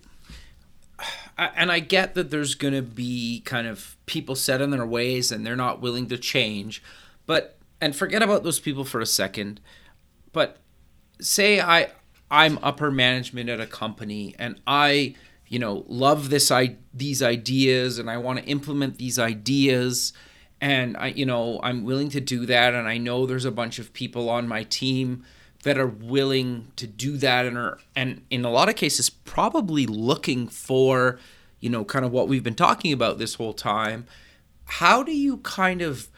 [1.37, 5.31] and I get that there's going to be kind of people set in their ways
[5.31, 6.83] and they're not willing to change,
[7.25, 9.59] but and forget about those people for a second.
[10.31, 10.57] But
[11.19, 11.89] say I
[12.29, 15.15] I'm upper management at a company and I
[15.51, 20.13] you know love this I these ideas and I want to implement these ideas.
[20.61, 23.77] And I you know I'm willing to do that and I know there's a bunch
[23.77, 25.25] of people on my team
[25.63, 29.85] that are willing to do that and are and in a lot of cases probably
[29.85, 31.19] looking for
[31.59, 34.07] you know kind of what we've been talking about this whole time.
[34.65, 36.09] How do you kind of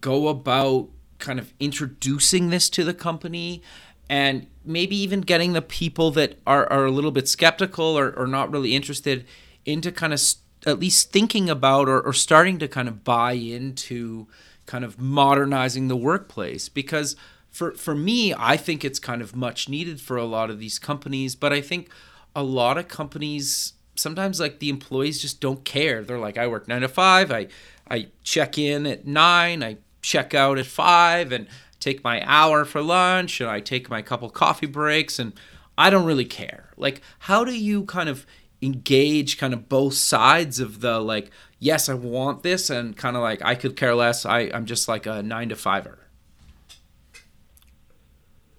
[0.00, 3.60] go about kind of introducing this to the company
[4.08, 8.26] and maybe even getting the people that are, are a little bit skeptical or, or
[8.26, 9.26] not really interested
[9.64, 13.32] into kind of st- at least thinking about or, or starting to kind of buy
[13.32, 14.26] into
[14.66, 16.68] kind of modernizing the workplace.
[16.68, 17.16] Because
[17.50, 20.78] for for me I think it's kind of much needed for a lot of these
[20.78, 21.88] companies but I think
[22.36, 26.04] a lot of companies sometimes like the employees just don't care.
[26.04, 27.48] They're like I work 9 to 5 I
[27.90, 31.48] I check in at 9 I check out at 5 and
[31.80, 35.32] take my hour for lunch and I take my couple coffee breaks and
[35.76, 36.70] I don't really care.
[36.76, 38.26] Like how do you kind of
[38.60, 43.22] engage kind of both sides of the like yes I want this and kind of
[43.22, 45.98] like I could care less I I'm just like a 9 to 5er.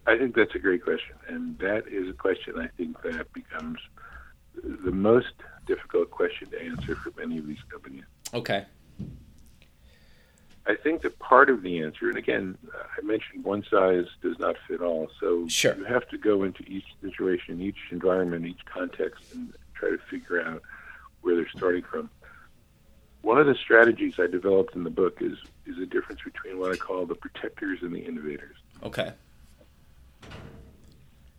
[0.07, 3.79] I think that's a great question and that is a question I think that becomes
[4.63, 5.33] the most
[5.67, 8.03] difficult question to answer for many of these companies.
[8.33, 8.65] Okay.
[10.69, 14.37] I think that part of the answer, and again, uh, I mentioned one size does
[14.37, 15.09] not fit all.
[15.19, 15.75] So sure.
[15.75, 20.39] you have to go into each situation, each environment, each context, and try to figure
[20.39, 20.61] out
[21.21, 22.11] where they're starting from.
[23.23, 26.71] One of the strategies I developed in the book is is a difference between what
[26.71, 28.55] I call the protectors and the innovators.
[28.83, 29.11] Okay.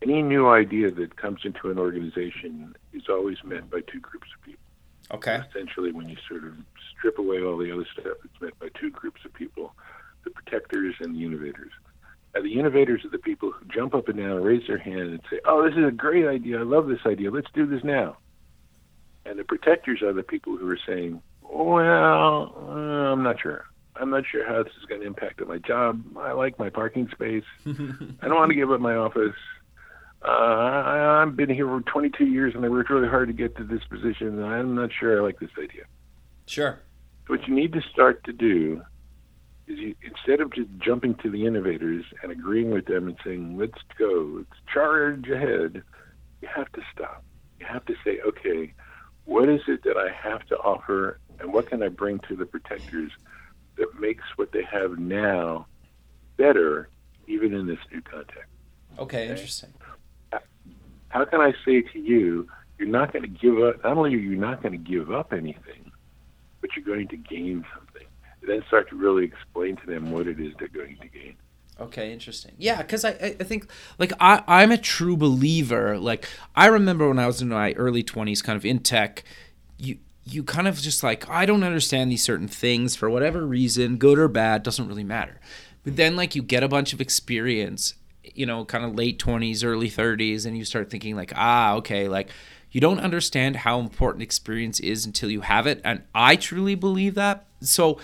[0.03, 4.45] Any new idea that comes into an organization is always met by two groups of
[4.45, 4.60] people.
[5.13, 5.41] Okay.
[5.51, 6.55] Essentially, when you sort of
[6.97, 9.75] strip away all the other stuff, it's met by two groups of people
[10.25, 11.73] the protectors and the innovators.
[12.35, 15.01] Now, the innovators are the people who jump up and down, and raise their hand,
[15.01, 16.61] and say, Oh, this is a great idea.
[16.61, 17.31] I love this idea.
[17.31, 18.19] Let's do this now.
[19.25, 23.65] And the protectors are the people who are saying, Well, uh, I'm not sure.
[23.97, 26.03] I'm not sure how this is going to impact my job.
[26.17, 27.45] I like my parking space.
[27.67, 29.35] I don't want to give up my office.
[30.23, 33.57] Uh, I, I've been here for 22 years and I worked really hard to get
[33.57, 34.43] to this position.
[34.43, 35.85] I'm not sure I like this idea.
[36.47, 36.79] Sure.
[37.27, 38.83] What you need to start to do
[39.67, 43.57] is you, instead of just jumping to the innovators and agreeing with them and saying,
[43.57, 45.83] let's go, let's charge ahead,
[46.43, 47.25] you have to stop.
[47.59, 48.75] You have to say, okay,
[49.25, 52.45] what is it that I have to offer and what can I bring to the
[52.45, 53.13] protectors
[53.77, 55.67] that makes what they have now
[56.37, 56.91] better,
[57.27, 58.45] even in this new context?
[58.99, 59.31] Okay, okay?
[59.31, 59.73] interesting
[61.11, 62.49] how can I say to you,
[62.79, 65.33] you're not going to give up, not only are you not going to give up
[65.33, 65.93] anything,
[66.61, 68.07] but you're going to gain something.
[68.41, 71.37] And then start to really explain to them what it is they're going to gain.
[71.79, 72.53] Okay, interesting.
[72.59, 73.67] Yeah, because I, I think
[73.99, 75.99] like I I'm a true believer.
[75.99, 79.25] Like I remember when I was in my early twenties, kind of in tech,
[79.79, 83.97] you you kind of just like I don't understand these certain things for whatever reason,
[83.97, 85.41] good or bad, doesn't really matter.
[85.83, 87.95] But then like you get a bunch of experience
[88.35, 92.09] you know, kind of late 20s, early 30s, and you start thinking, like, ah, okay,
[92.09, 92.31] like,
[92.71, 95.81] you don't understand how important experience is until you have it.
[95.85, 97.47] And I truly believe that.
[97.61, 97.99] So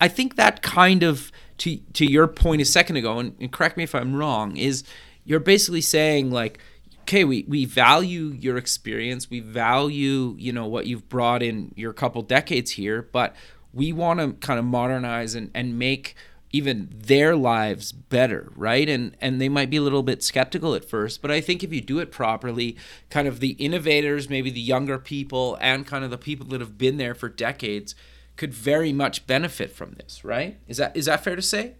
[0.00, 3.76] I think that kind of, to, to your point a second ago, and, and correct
[3.76, 4.84] me if I'm wrong, is
[5.24, 6.58] you're basically saying, like,
[7.02, 11.92] okay we, we value your experience we value you know what you've brought in your
[11.92, 13.34] couple decades here but
[13.72, 16.14] we want to kind of modernize and, and make
[16.52, 18.88] even their lives better right?
[18.88, 21.72] And and they might be a little bit skeptical at first but i think if
[21.72, 22.76] you do it properly
[23.10, 26.78] kind of the innovators maybe the younger people and kind of the people that have
[26.78, 27.94] been there for decades
[28.36, 30.58] could very much benefit from this right?
[30.68, 31.74] Is that is that fair to say?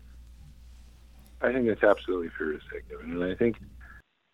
[1.40, 3.12] I think that's absolutely fair to say kevin.
[3.12, 3.56] And i think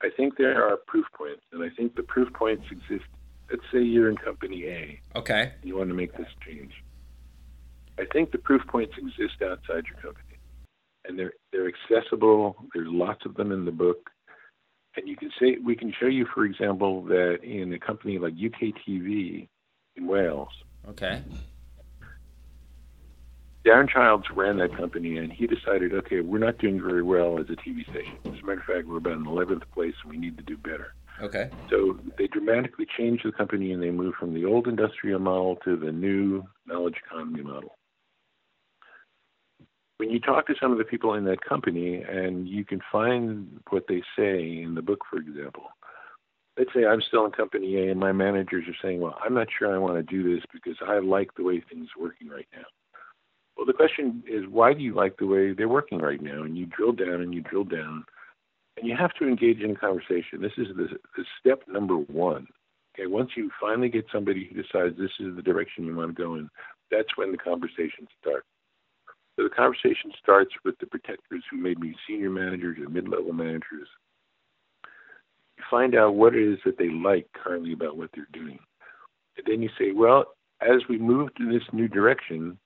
[0.02, 3.04] i think there are proof points and i think the proof points exist
[3.50, 5.00] let's say you're in company a.
[5.16, 5.52] Okay.
[5.62, 6.72] You want to make this change.
[7.98, 10.27] I think the proof points exist outside your company,
[11.08, 12.56] and they're they're accessible.
[12.74, 14.10] There's lots of them in the book,
[14.96, 18.34] and you can say we can show you, for example, that in a company like
[18.34, 19.48] UKTV
[19.96, 20.52] in Wales.
[20.88, 21.22] Okay.
[23.66, 27.46] Darren Childs ran that company, and he decided, okay, we're not doing very well as
[27.50, 28.16] a TV station.
[28.24, 30.56] As a matter of fact, we're about in 11th place, and we need to do
[30.56, 30.94] better.
[31.20, 31.50] Okay.
[31.68, 35.76] So they dramatically changed the company, and they moved from the old industrial model to
[35.76, 37.77] the new knowledge economy model
[39.98, 43.60] when you talk to some of the people in that company and you can find
[43.70, 45.64] what they say in the book, for example,
[46.56, 49.48] let's say I'm still in company A and my managers are saying, well, I'm not
[49.56, 52.46] sure I want to do this because I like the way things are working right
[52.52, 52.64] now.
[53.56, 56.44] Well, the question is, why do you like the way they're working right now?
[56.44, 58.04] And you drill down and you drill down,
[58.76, 60.40] and you have to engage in conversation.
[60.40, 62.46] This is the, the step number one.
[62.94, 66.22] Okay, once you finally get somebody who decides this is the direction you want to
[66.22, 66.48] go in,
[66.88, 68.46] that's when the conversation starts.
[69.38, 73.32] So the conversation starts with the protectors who may be senior managers or mid level
[73.32, 73.86] managers.
[75.56, 78.58] You find out what it is that they like currently about what they're doing.
[79.36, 80.24] And then you say, well,
[80.60, 82.58] as we move to this new direction,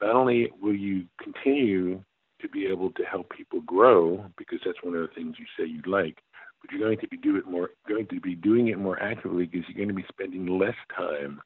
[0.00, 2.00] not only will you continue
[2.40, 5.68] to be able to help people grow, because that's one of the things you say
[5.68, 6.18] you'd like,
[6.60, 9.46] but you're going to be do it more going to be doing it more actively
[9.46, 11.40] because you're going to be spending less time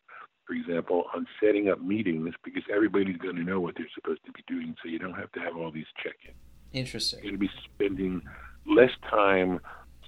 [0.50, 4.32] for example, on setting up meetings because everybody's going to know what they're supposed to
[4.32, 6.34] be doing, so you don't have to have all these check-ins.
[6.72, 7.20] Interesting.
[7.22, 8.22] You're going to be spending
[8.66, 9.60] less time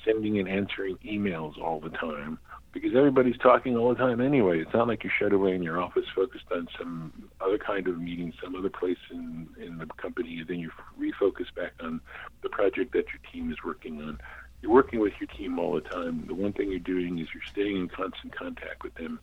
[0.05, 2.41] sending and answering emails all the time
[2.73, 4.59] because everybody's talking all the time anyway.
[4.59, 8.01] It's not like you're shut away in your office focused on some other kind of
[8.01, 12.01] meeting, some other place in, in the company, and then you refocus back on
[12.43, 14.19] the project that your team is working on.
[14.61, 16.25] You're working with your team all the time.
[16.27, 19.21] The one thing you're doing is you're staying in constant contact with them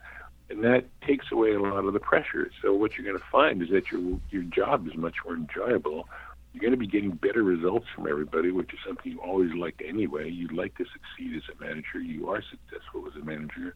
[0.50, 2.50] and that takes away a lot of the pressure.
[2.62, 6.08] So what you're going to find is that your your job is much more enjoyable.
[6.54, 9.84] You're going to be getting better results from everybody, which is something you always liked
[9.88, 10.30] anyway.
[10.30, 12.00] You like to succeed as a manager.
[12.00, 13.76] You are successful as a manager.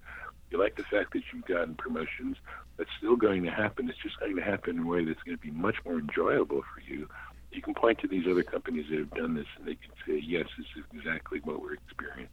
[0.50, 2.38] You like the fact that you've gotten promotions.
[2.78, 3.90] That's still going to happen.
[3.90, 6.64] It's just going to happen in a way that's going to be much more enjoyable
[6.74, 7.08] for you.
[7.52, 10.20] You can point to these other companies that have done this, and they can say,
[10.26, 12.30] "Yes, this is exactly what we're experiencing."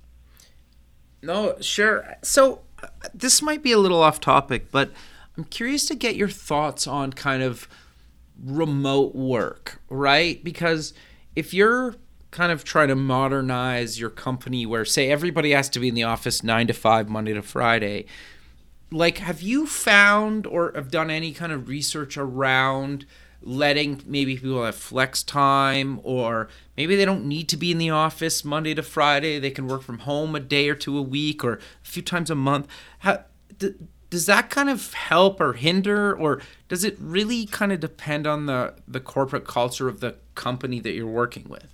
[1.22, 2.16] No, sure.
[2.22, 2.60] So
[3.14, 4.90] this might be a little off topic, but
[5.36, 7.68] I'm curious to get your thoughts on kind of
[8.42, 10.42] remote work, right?
[10.42, 10.94] Because
[11.36, 11.96] if you're
[12.30, 16.02] kind of trying to modernize your company where say everybody has to be in the
[16.02, 18.06] office 9 to 5 Monday to Friday,
[18.90, 23.04] like have you found or have done any kind of research around
[23.42, 27.90] letting maybe people have flex time or maybe they don't need to be in the
[27.90, 29.38] office Monday to Friday.
[29.38, 32.30] They can work from home a day or two a week or a few times
[32.30, 32.68] a month.
[33.00, 33.24] How,
[33.58, 33.76] th-
[34.10, 38.46] does that kind of help or hinder or does it really kind of depend on
[38.46, 41.72] the, the corporate culture of the company that you're working with?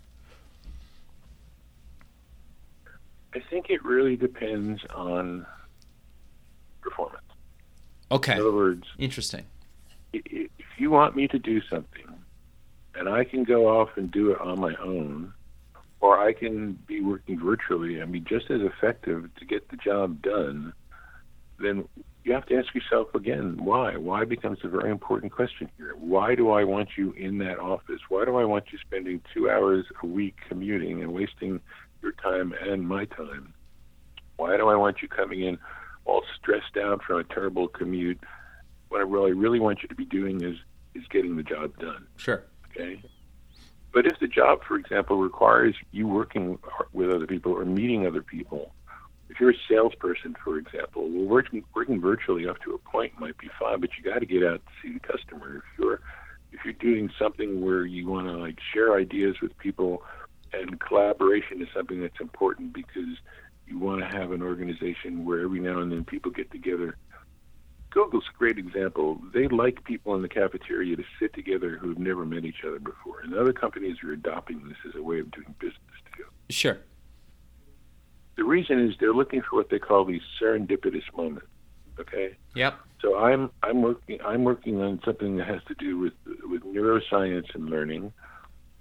[3.34, 5.46] I think it really depends on
[6.80, 7.22] performance.
[8.10, 8.34] Okay.
[8.34, 9.44] In other words, interesting
[10.12, 12.06] if you want me to do something
[12.94, 15.32] and I can go off and do it on my own,
[16.00, 20.22] or I can be working virtually and be just as effective to get the job
[20.22, 20.72] done,
[21.58, 21.88] then
[22.24, 23.96] you have to ask yourself again why.
[23.96, 25.94] Why becomes a very important question here.
[25.96, 28.00] Why do I want you in that office?
[28.08, 31.60] Why do I want you spending two hours a week commuting and wasting
[32.02, 33.54] your time and my time?
[34.36, 35.58] Why do I want you coming in
[36.04, 38.20] all stressed out from a terrible commute?
[38.88, 40.56] What I really really want you to be doing is
[40.94, 42.06] is getting the job done.
[42.16, 42.44] Sure.
[42.70, 43.00] Okay.
[43.92, 46.58] But if the job, for example, requires you working
[46.92, 48.74] with other people or meeting other people,
[49.30, 53.38] if you're a salesperson, for example, well, working working virtually up to a point might
[53.38, 55.56] be fine, but you got to get out to see the customer.
[55.56, 56.00] If you're
[56.52, 60.02] if you're doing something where you want to like share ideas with people
[60.52, 63.18] And collaboration is something that's important because
[63.66, 66.96] you want to have an organization where every now and then people get together.
[67.96, 69.18] Google's a great example.
[69.32, 73.20] They like people in the cafeteria to sit together who've never met each other before.
[73.20, 75.80] And other companies are adopting this as a way of doing business
[76.12, 76.30] together.
[76.50, 76.78] Sure.
[78.36, 81.48] The reason is they're looking for what they call these serendipitous moments.
[81.98, 82.36] Okay.
[82.54, 82.74] Yep.
[83.00, 87.54] So I'm I'm working I'm working on something that has to do with with neuroscience
[87.54, 88.12] and learning,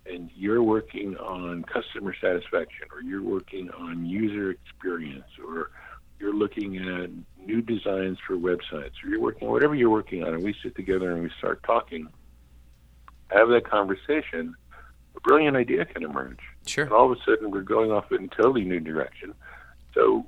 [0.06, 5.72] and you're working on customer satisfaction, or you're working on user experience, or
[6.20, 7.10] you're looking at
[7.46, 11.12] new designs for websites, or you're working whatever you're working on, and we sit together
[11.12, 12.08] and we start talking,
[13.30, 14.56] have that conversation,
[15.16, 16.40] a brilliant idea can emerge.
[16.66, 16.86] Sure.
[16.86, 19.34] And all of a sudden, we're going off in a totally new direction.
[19.94, 20.26] So,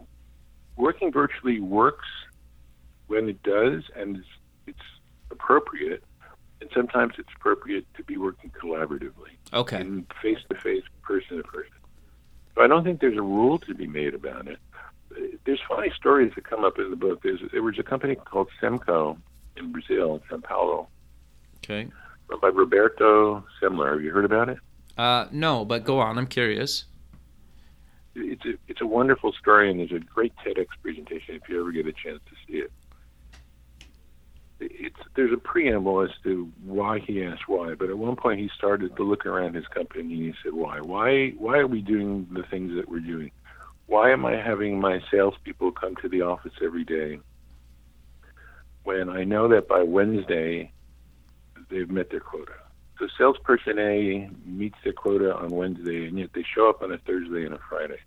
[0.75, 2.07] working virtually works
[3.07, 4.27] when it does, and it's,
[4.67, 4.79] it's
[5.31, 6.03] appropriate.
[6.59, 9.79] And sometimes it's appropriate to be working collaboratively Okay.
[9.79, 11.71] and face to face, person to person.
[12.55, 14.57] So I don't think there's a rule to be made about it.
[15.45, 17.21] There's funny stories that come up in the book.
[17.23, 19.17] There's, there was a company called Semco
[19.55, 20.87] in Brazil, in São Paulo,
[21.63, 21.87] Okay.
[22.29, 23.93] run by Roberto Semler.
[23.93, 24.57] Have you heard about it?
[24.97, 26.17] Uh, no, but go on.
[26.17, 26.85] I'm curious.
[28.15, 31.71] It's a, it's a wonderful story, and there's a great TEDx presentation if you ever
[31.71, 32.71] get a chance to see it.
[34.59, 38.49] It's there's a preamble as to why he asked why, but at one point he
[38.57, 40.79] started to look around his company and he said, "Why?
[40.81, 41.29] Why?
[41.37, 43.29] Why are we doing the things that we're doing?
[43.87, 47.19] Why am I having my salespeople come to the office every day
[48.83, 50.71] when I know that by Wednesday
[51.69, 52.53] they've met their quota?"
[52.99, 56.97] So salesperson A meets their quota on Wednesday, and yet they show up on a
[56.97, 57.99] Thursday and a Friday.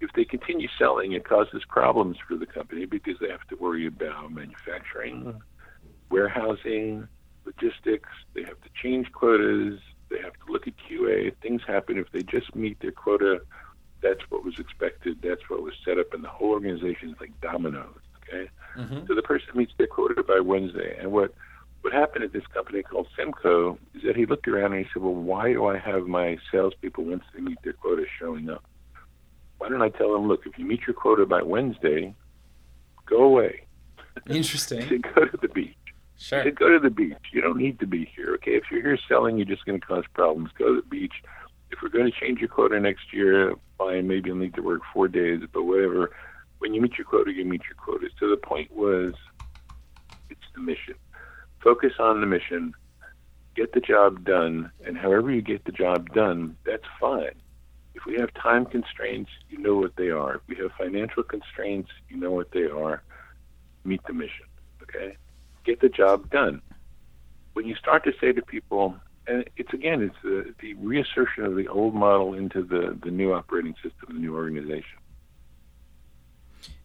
[0.00, 3.86] If they continue selling, it causes problems for the company because they have to worry
[3.86, 5.38] about manufacturing, mm-hmm.
[6.10, 7.06] warehousing,
[7.44, 8.08] logistics.
[8.34, 9.78] They have to change quotas.
[10.08, 11.34] They have to look at QA.
[11.40, 13.42] Things happen if they just meet their quota.
[14.02, 15.18] That's what was expected.
[15.22, 17.98] That's what was set up, and the whole organization is like dominoes.
[18.28, 19.06] Okay, Mm-hmm.
[19.06, 21.34] so the person meets their quota by Wednesday, and what
[21.82, 25.02] what happened at this company called Semco is that he looked around and he said,
[25.02, 28.64] "Well, why do I have my salespeople once they meet their quota showing up?
[29.58, 32.14] Why don't I tell them, look, if you meet your quota by Wednesday,
[33.06, 33.66] go away.
[34.28, 34.80] Interesting.
[34.88, 35.76] said, go to the beach.
[36.16, 36.42] Sure.
[36.44, 37.16] said, go to the beach.
[37.32, 38.34] You don't need to be here.
[38.36, 40.50] Okay, if you're here selling, you're just going to cause problems.
[40.58, 41.14] Go to the beach.
[41.70, 44.06] If we're going to change your quota next year, fine.
[44.06, 46.12] Maybe you'll need to work four days, but whatever.
[46.58, 48.08] When you meet your quota, you meet your quota.
[48.18, 49.14] So the point was,
[50.30, 50.94] it's the mission.
[51.62, 52.74] Focus on the mission.
[53.54, 57.34] Get the job done, and however you get the job done, that's fine.
[57.94, 60.36] If we have time constraints, you know what they are.
[60.36, 63.02] If we have financial constraints, you know what they are.
[63.84, 64.46] Meet the mission.
[64.82, 65.16] Okay?
[65.64, 66.62] Get the job done.
[67.52, 68.96] When you start to say to people,
[69.26, 73.32] and it's again, it's the, the reassertion of the old model into the, the new
[73.32, 74.98] operating system, the new organization.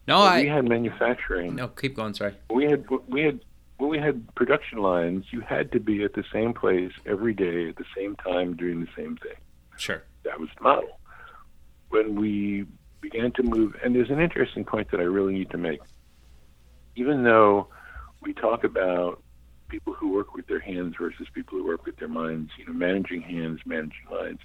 [0.06, 0.46] No, we I.
[0.46, 1.56] had manufacturing.
[1.56, 2.14] No, keep going.
[2.14, 2.34] Sorry.
[2.50, 3.40] We had we had
[3.76, 5.26] when we had production lines.
[5.30, 8.80] You had to be at the same place every day at the same time doing
[8.80, 9.36] the same thing.
[9.76, 10.02] Sure.
[10.24, 10.98] That was the model.
[11.90, 12.66] When we
[13.00, 15.80] began to move, and there's an interesting point that I really need to make.
[16.96, 17.68] Even though
[18.20, 19.22] we talk about
[19.68, 22.72] people who work with their hands versus people who work with their minds, you know,
[22.72, 24.40] managing hands, managing minds.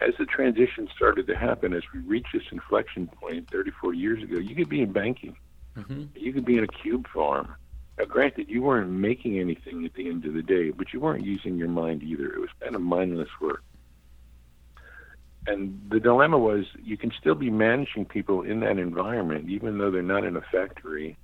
[0.00, 4.22] As the transition started to happen, as we reached this inflection point 30, 40 years
[4.22, 5.36] ago, you could be in banking,
[5.76, 6.04] Mm-hmm.
[6.14, 7.54] you could be in a cube farm.
[7.98, 11.24] Now, granted, you weren't making anything at the end of the day, but you weren't
[11.24, 12.26] using your mind either.
[12.26, 13.62] It was kind of mindless work.
[15.46, 19.90] And the dilemma was you can still be managing people in that environment, even though
[19.90, 21.16] they're not in a factory.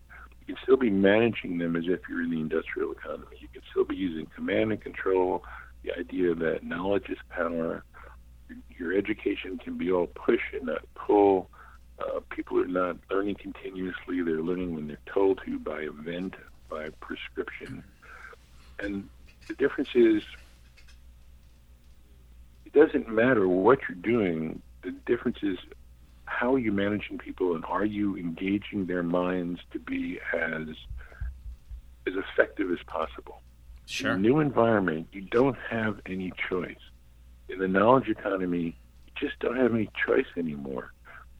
[0.48, 3.36] You can still be managing them as if you're in the industrial economy.
[3.38, 5.44] You can still be using command and control,
[5.84, 7.84] the idea that knowledge is power.
[8.78, 11.50] Your education can be all push and not pull.
[11.98, 14.22] Uh, people are not learning continuously.
[14.22, 16.34] They're learning when they're told to by event,
[16.70, 17.84] by prescription.
[18.78, 19.06] And
[19.48, 20.22] the difference is
[22.64, 24.62] it doesn't matter what you're doing.
[24.82, 25.58] The difference is
[26.28, 30.68] how are you managing people and are you engaging their minds to be as
[32.08, 33.42] as effective as possible.
[33.86, 34.12] Sure.
[34.12, 36.76] In a new environment, you don't have any choice.
[37.48, 38.76] In the knowledge economy,
[39.06, 40.92] you just don't have any choice anymore.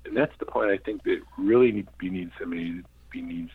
[0.04, 2.82] And that's the point I think that really need, we need somebody
[3.14, 3.50] we needs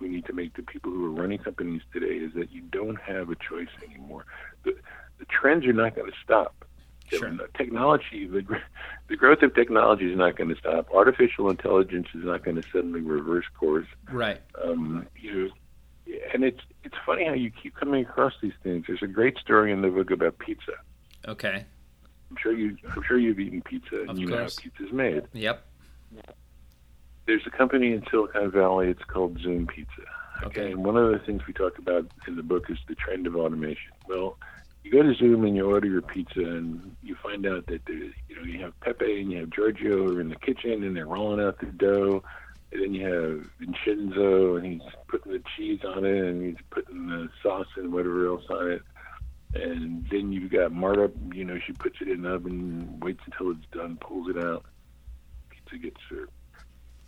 [0.00, 3.00] we need to make the people who are running companies today is that you don't
[3.00, 4.26] have a choice anymore.
[4.64, 4.74] The
[5.18, 6.65] the trends are not going to stop.
[7.08, 7.30] Sure.
[7.30, 8.42] The Technology, the
[9.08, 10.90] the growth of technology is not going to stop.
[10.92, 13.86] Artificial intelligence is not going to suddenly reverse course.
[14.10, 14.40] Right.
[14.62, 15.50] Um, you
[16.32, 18.84] and it's it's funny how you keep coming across these things.
[18.86, 20.72] There's a great story in the book about pizza.
[21.26, 21.64] Okay.
[22.30, 22.76] I'm sure you.
[22.90, 25.22] I'm sure you've eaten pizza and Of you know how pizza's made.
[25.32, 25.64] Yep.
[27.26, 28.88] There's a company in Silicon Valley.
[28.88, 30.02] It's called Zoom Pizza.
[30.44, 30.72] Okay.
[30.72, 33.36] And one of the things we talk about in the book is the trend of
[33.36, 33.92] automation.
[34.06, 34.38] Well,
[34.86, 38.36] you go to Zoom and you order your pizza, and you find out that you
[38.36, 41.44] know you have Pepe and you have Giorgio are in the kitchen, and they're rolling
[41.44, 42.22] out the dough.
[42.72, 47.08] And then you have Vincenzo, and he's putting the cheese on it, and he's putting
[47.08, 48.82] the sauce and whatever else on it.
[49.54, 53.52] And then you've got Marta, you know, she puts it in the oven, waits until
[53.52, 54.66] it's done, pulls it out,
[55.48, 56.30] pizza gets served.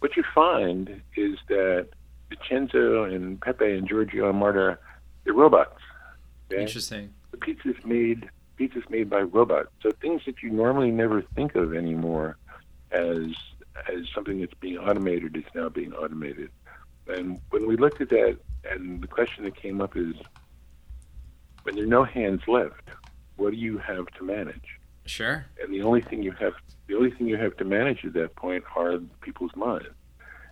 [0.00, 1.88] What you find is that
[2.28, 4.78] Vincenzo and Pepe and Giorgio and Marta,
[5.24, 5.80] they're robots.
[6.50, 6.62] okay?
[6.62, 7.12] Interesting.
[7.30, 9.68] The pizza's made pizza's made by robots.
[9.82, 12.36] So things that you normally never think of anymore
[12.90, 13.32] as
[13.88, 16.50] as something that's being automated is now being automated.
[17.06, 20.14] And when we looked at that, and the question that came up is,
[21.62, 22.88] when there are no hands left,
[23.36, 24.78] what do you have to manage?
[25.06, 25.46] Sure.
[25.62, 26.52] and the only thing you have
[26.86, 29.88] the only thing you have to manage at that point are people's minds.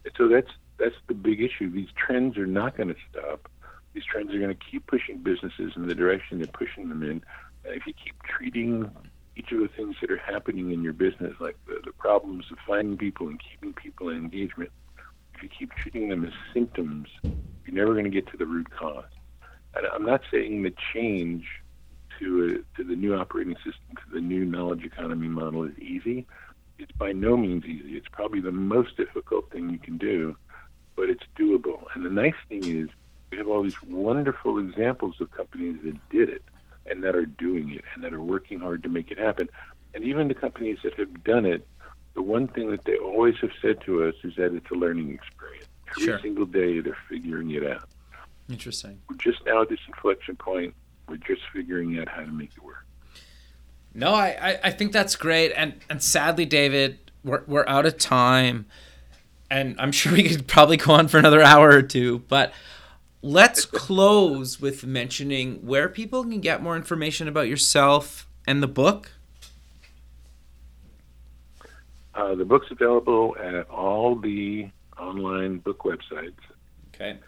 [0.04, 1.70] And so that's that's the big issue.
[1.70, 3.50] These trends are not going to stop.
[3.96, 7.22] These trends are going to keep pushing businesses in the direction they're pushing them in.
[7.64, 8.90] And if you keep treating
[9.36, 12.58] each of the things that are happening in your business, like the, the problems of
[12.66, 14.70] finding people and keeping people in engagement,
[15.34, 18.68] if you keep treating them as symptoms, you're never going to get to the root
[18.70, 19.06] cause.
[19.74, 21.46] And I'm not saying the change
[22.18, 26.26] to a, to the new operating system, to the new knowledge economy model is easy.
[26.78, 27.96] It's by no means easy.
[27.96, 30.36] It's probably the most difficult thing you can do,
[30.96, 31.84] but it's doable.
[31.94, 32.90] And the nice thing is
[33.30, 36.42] we have all these wonderful examples of companies that did it
[36.86, 39.48] and that are doing it and that are working hard to make it happen.
[39.94, 41.66] And even the companies that have done it,
[42.14, 45.12] the one thing that they always have said to us is that it's a learning
[45.12, 45.66] experience.
[45.90, 46.20] Every Sure.
[46.20, 47.88] single day they're figuring it out.
[48.48, 49.00] Interesting.
[49.08, 50.74] We're just now at this inflection point.
[51.08, 52.84] We're just figuring out how to make it work.
[53.94, 55.52] No, I, I, I think that's great.
[55.56, 58.66] And and sadly, David, we're we're out of time.
[59.50, 62.52] And I'm sure we could probably go on for another hour or two, but
[63.26, 69.10] let's close with mentioning where people can get more information about yourself and the book.
[72.14, 76.38] Uh, the book's available at all the online book websites,
[76.94, 77.18] Okay.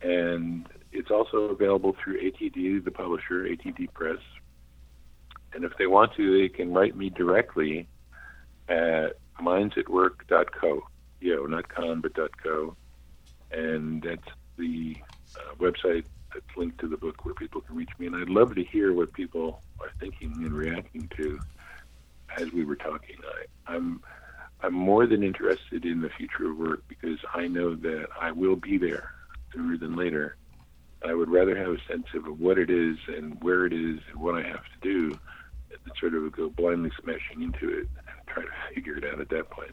[0.00, 4.18] and it's also available through ATD, the publisher, ATD Press.
[5.52, 7.86] And if they want to, they can write me directly
[8.68, 10.82] at mindsatwork.co.
[11.20, 12.74] You know, not com, but .co.
[13.52, 14.26] And that's
[14.56, 14.96] the
[15.36, 18.06] uh, website that's linked to the book where people can reach me.
[18.06, 21.40] And I'd love to hear what people are thinking and reacting to
[22.36, 23.16] as we were talking.
[23.66, 24.00] I, I'm
[24.62, 28.54] I'm more than interested in the future of work because I know that I will
[28.54, 29.10] be there
[29.52, 30.36] sooner than later.
[31.04, 34.20] I would rather have a sense of what it is and where it is and
[34.20, 35.18] what I have to do
[35.84, 39.28] than sort of go blindly smashing into it and try to figure it out at
[39.30, 39.72] that point.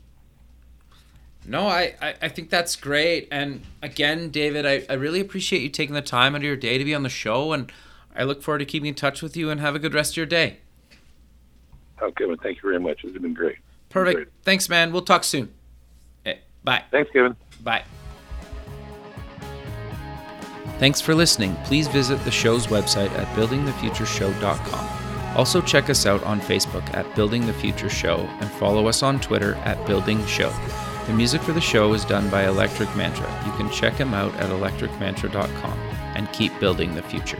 [1.45, 3.27] No, I, I, I think that's great.
[3.31, 6.77] And again, David, I, I really appreciate you taking the time out of your day
[6.77, 7.53] to be on the show.
[7.53, 7.71] And
[8.15, 10.17] I look forward to keeping in touch with you and have a good rest of
[10.17, 10.57] your day.
[12.01, 13.03] Okay, Kevin, thank you very much.
[13.03, 13.57] It's been great.
[13.89, 14.15] Perfect.
[14.15, 14.27] Great.
[14.43, 14.91] Thanks, man.
[14.91, 15.51] We'll talk soon.
[16.25, 16.83] Okay, bye.
[16.91, 17.35] Thanks, Kevin.
[17.63, 17.83] Bye.
[20.77, 21.55] Thanks for listening.
[21.65, 25.37] Please visit the show's website at buildingthefutureshow.com.
[25.37, 29.19] Also, check us out on Facebook at Building the Future Show and follow us on
[29.19, 30.53] Twitter at Building Show.
[31.09, 33.27] The music for the show is done by Electric Mantra.
[33.43, 35.79] You can check him out at electricmantra.com
[36.15, 37.39] and keep building the future.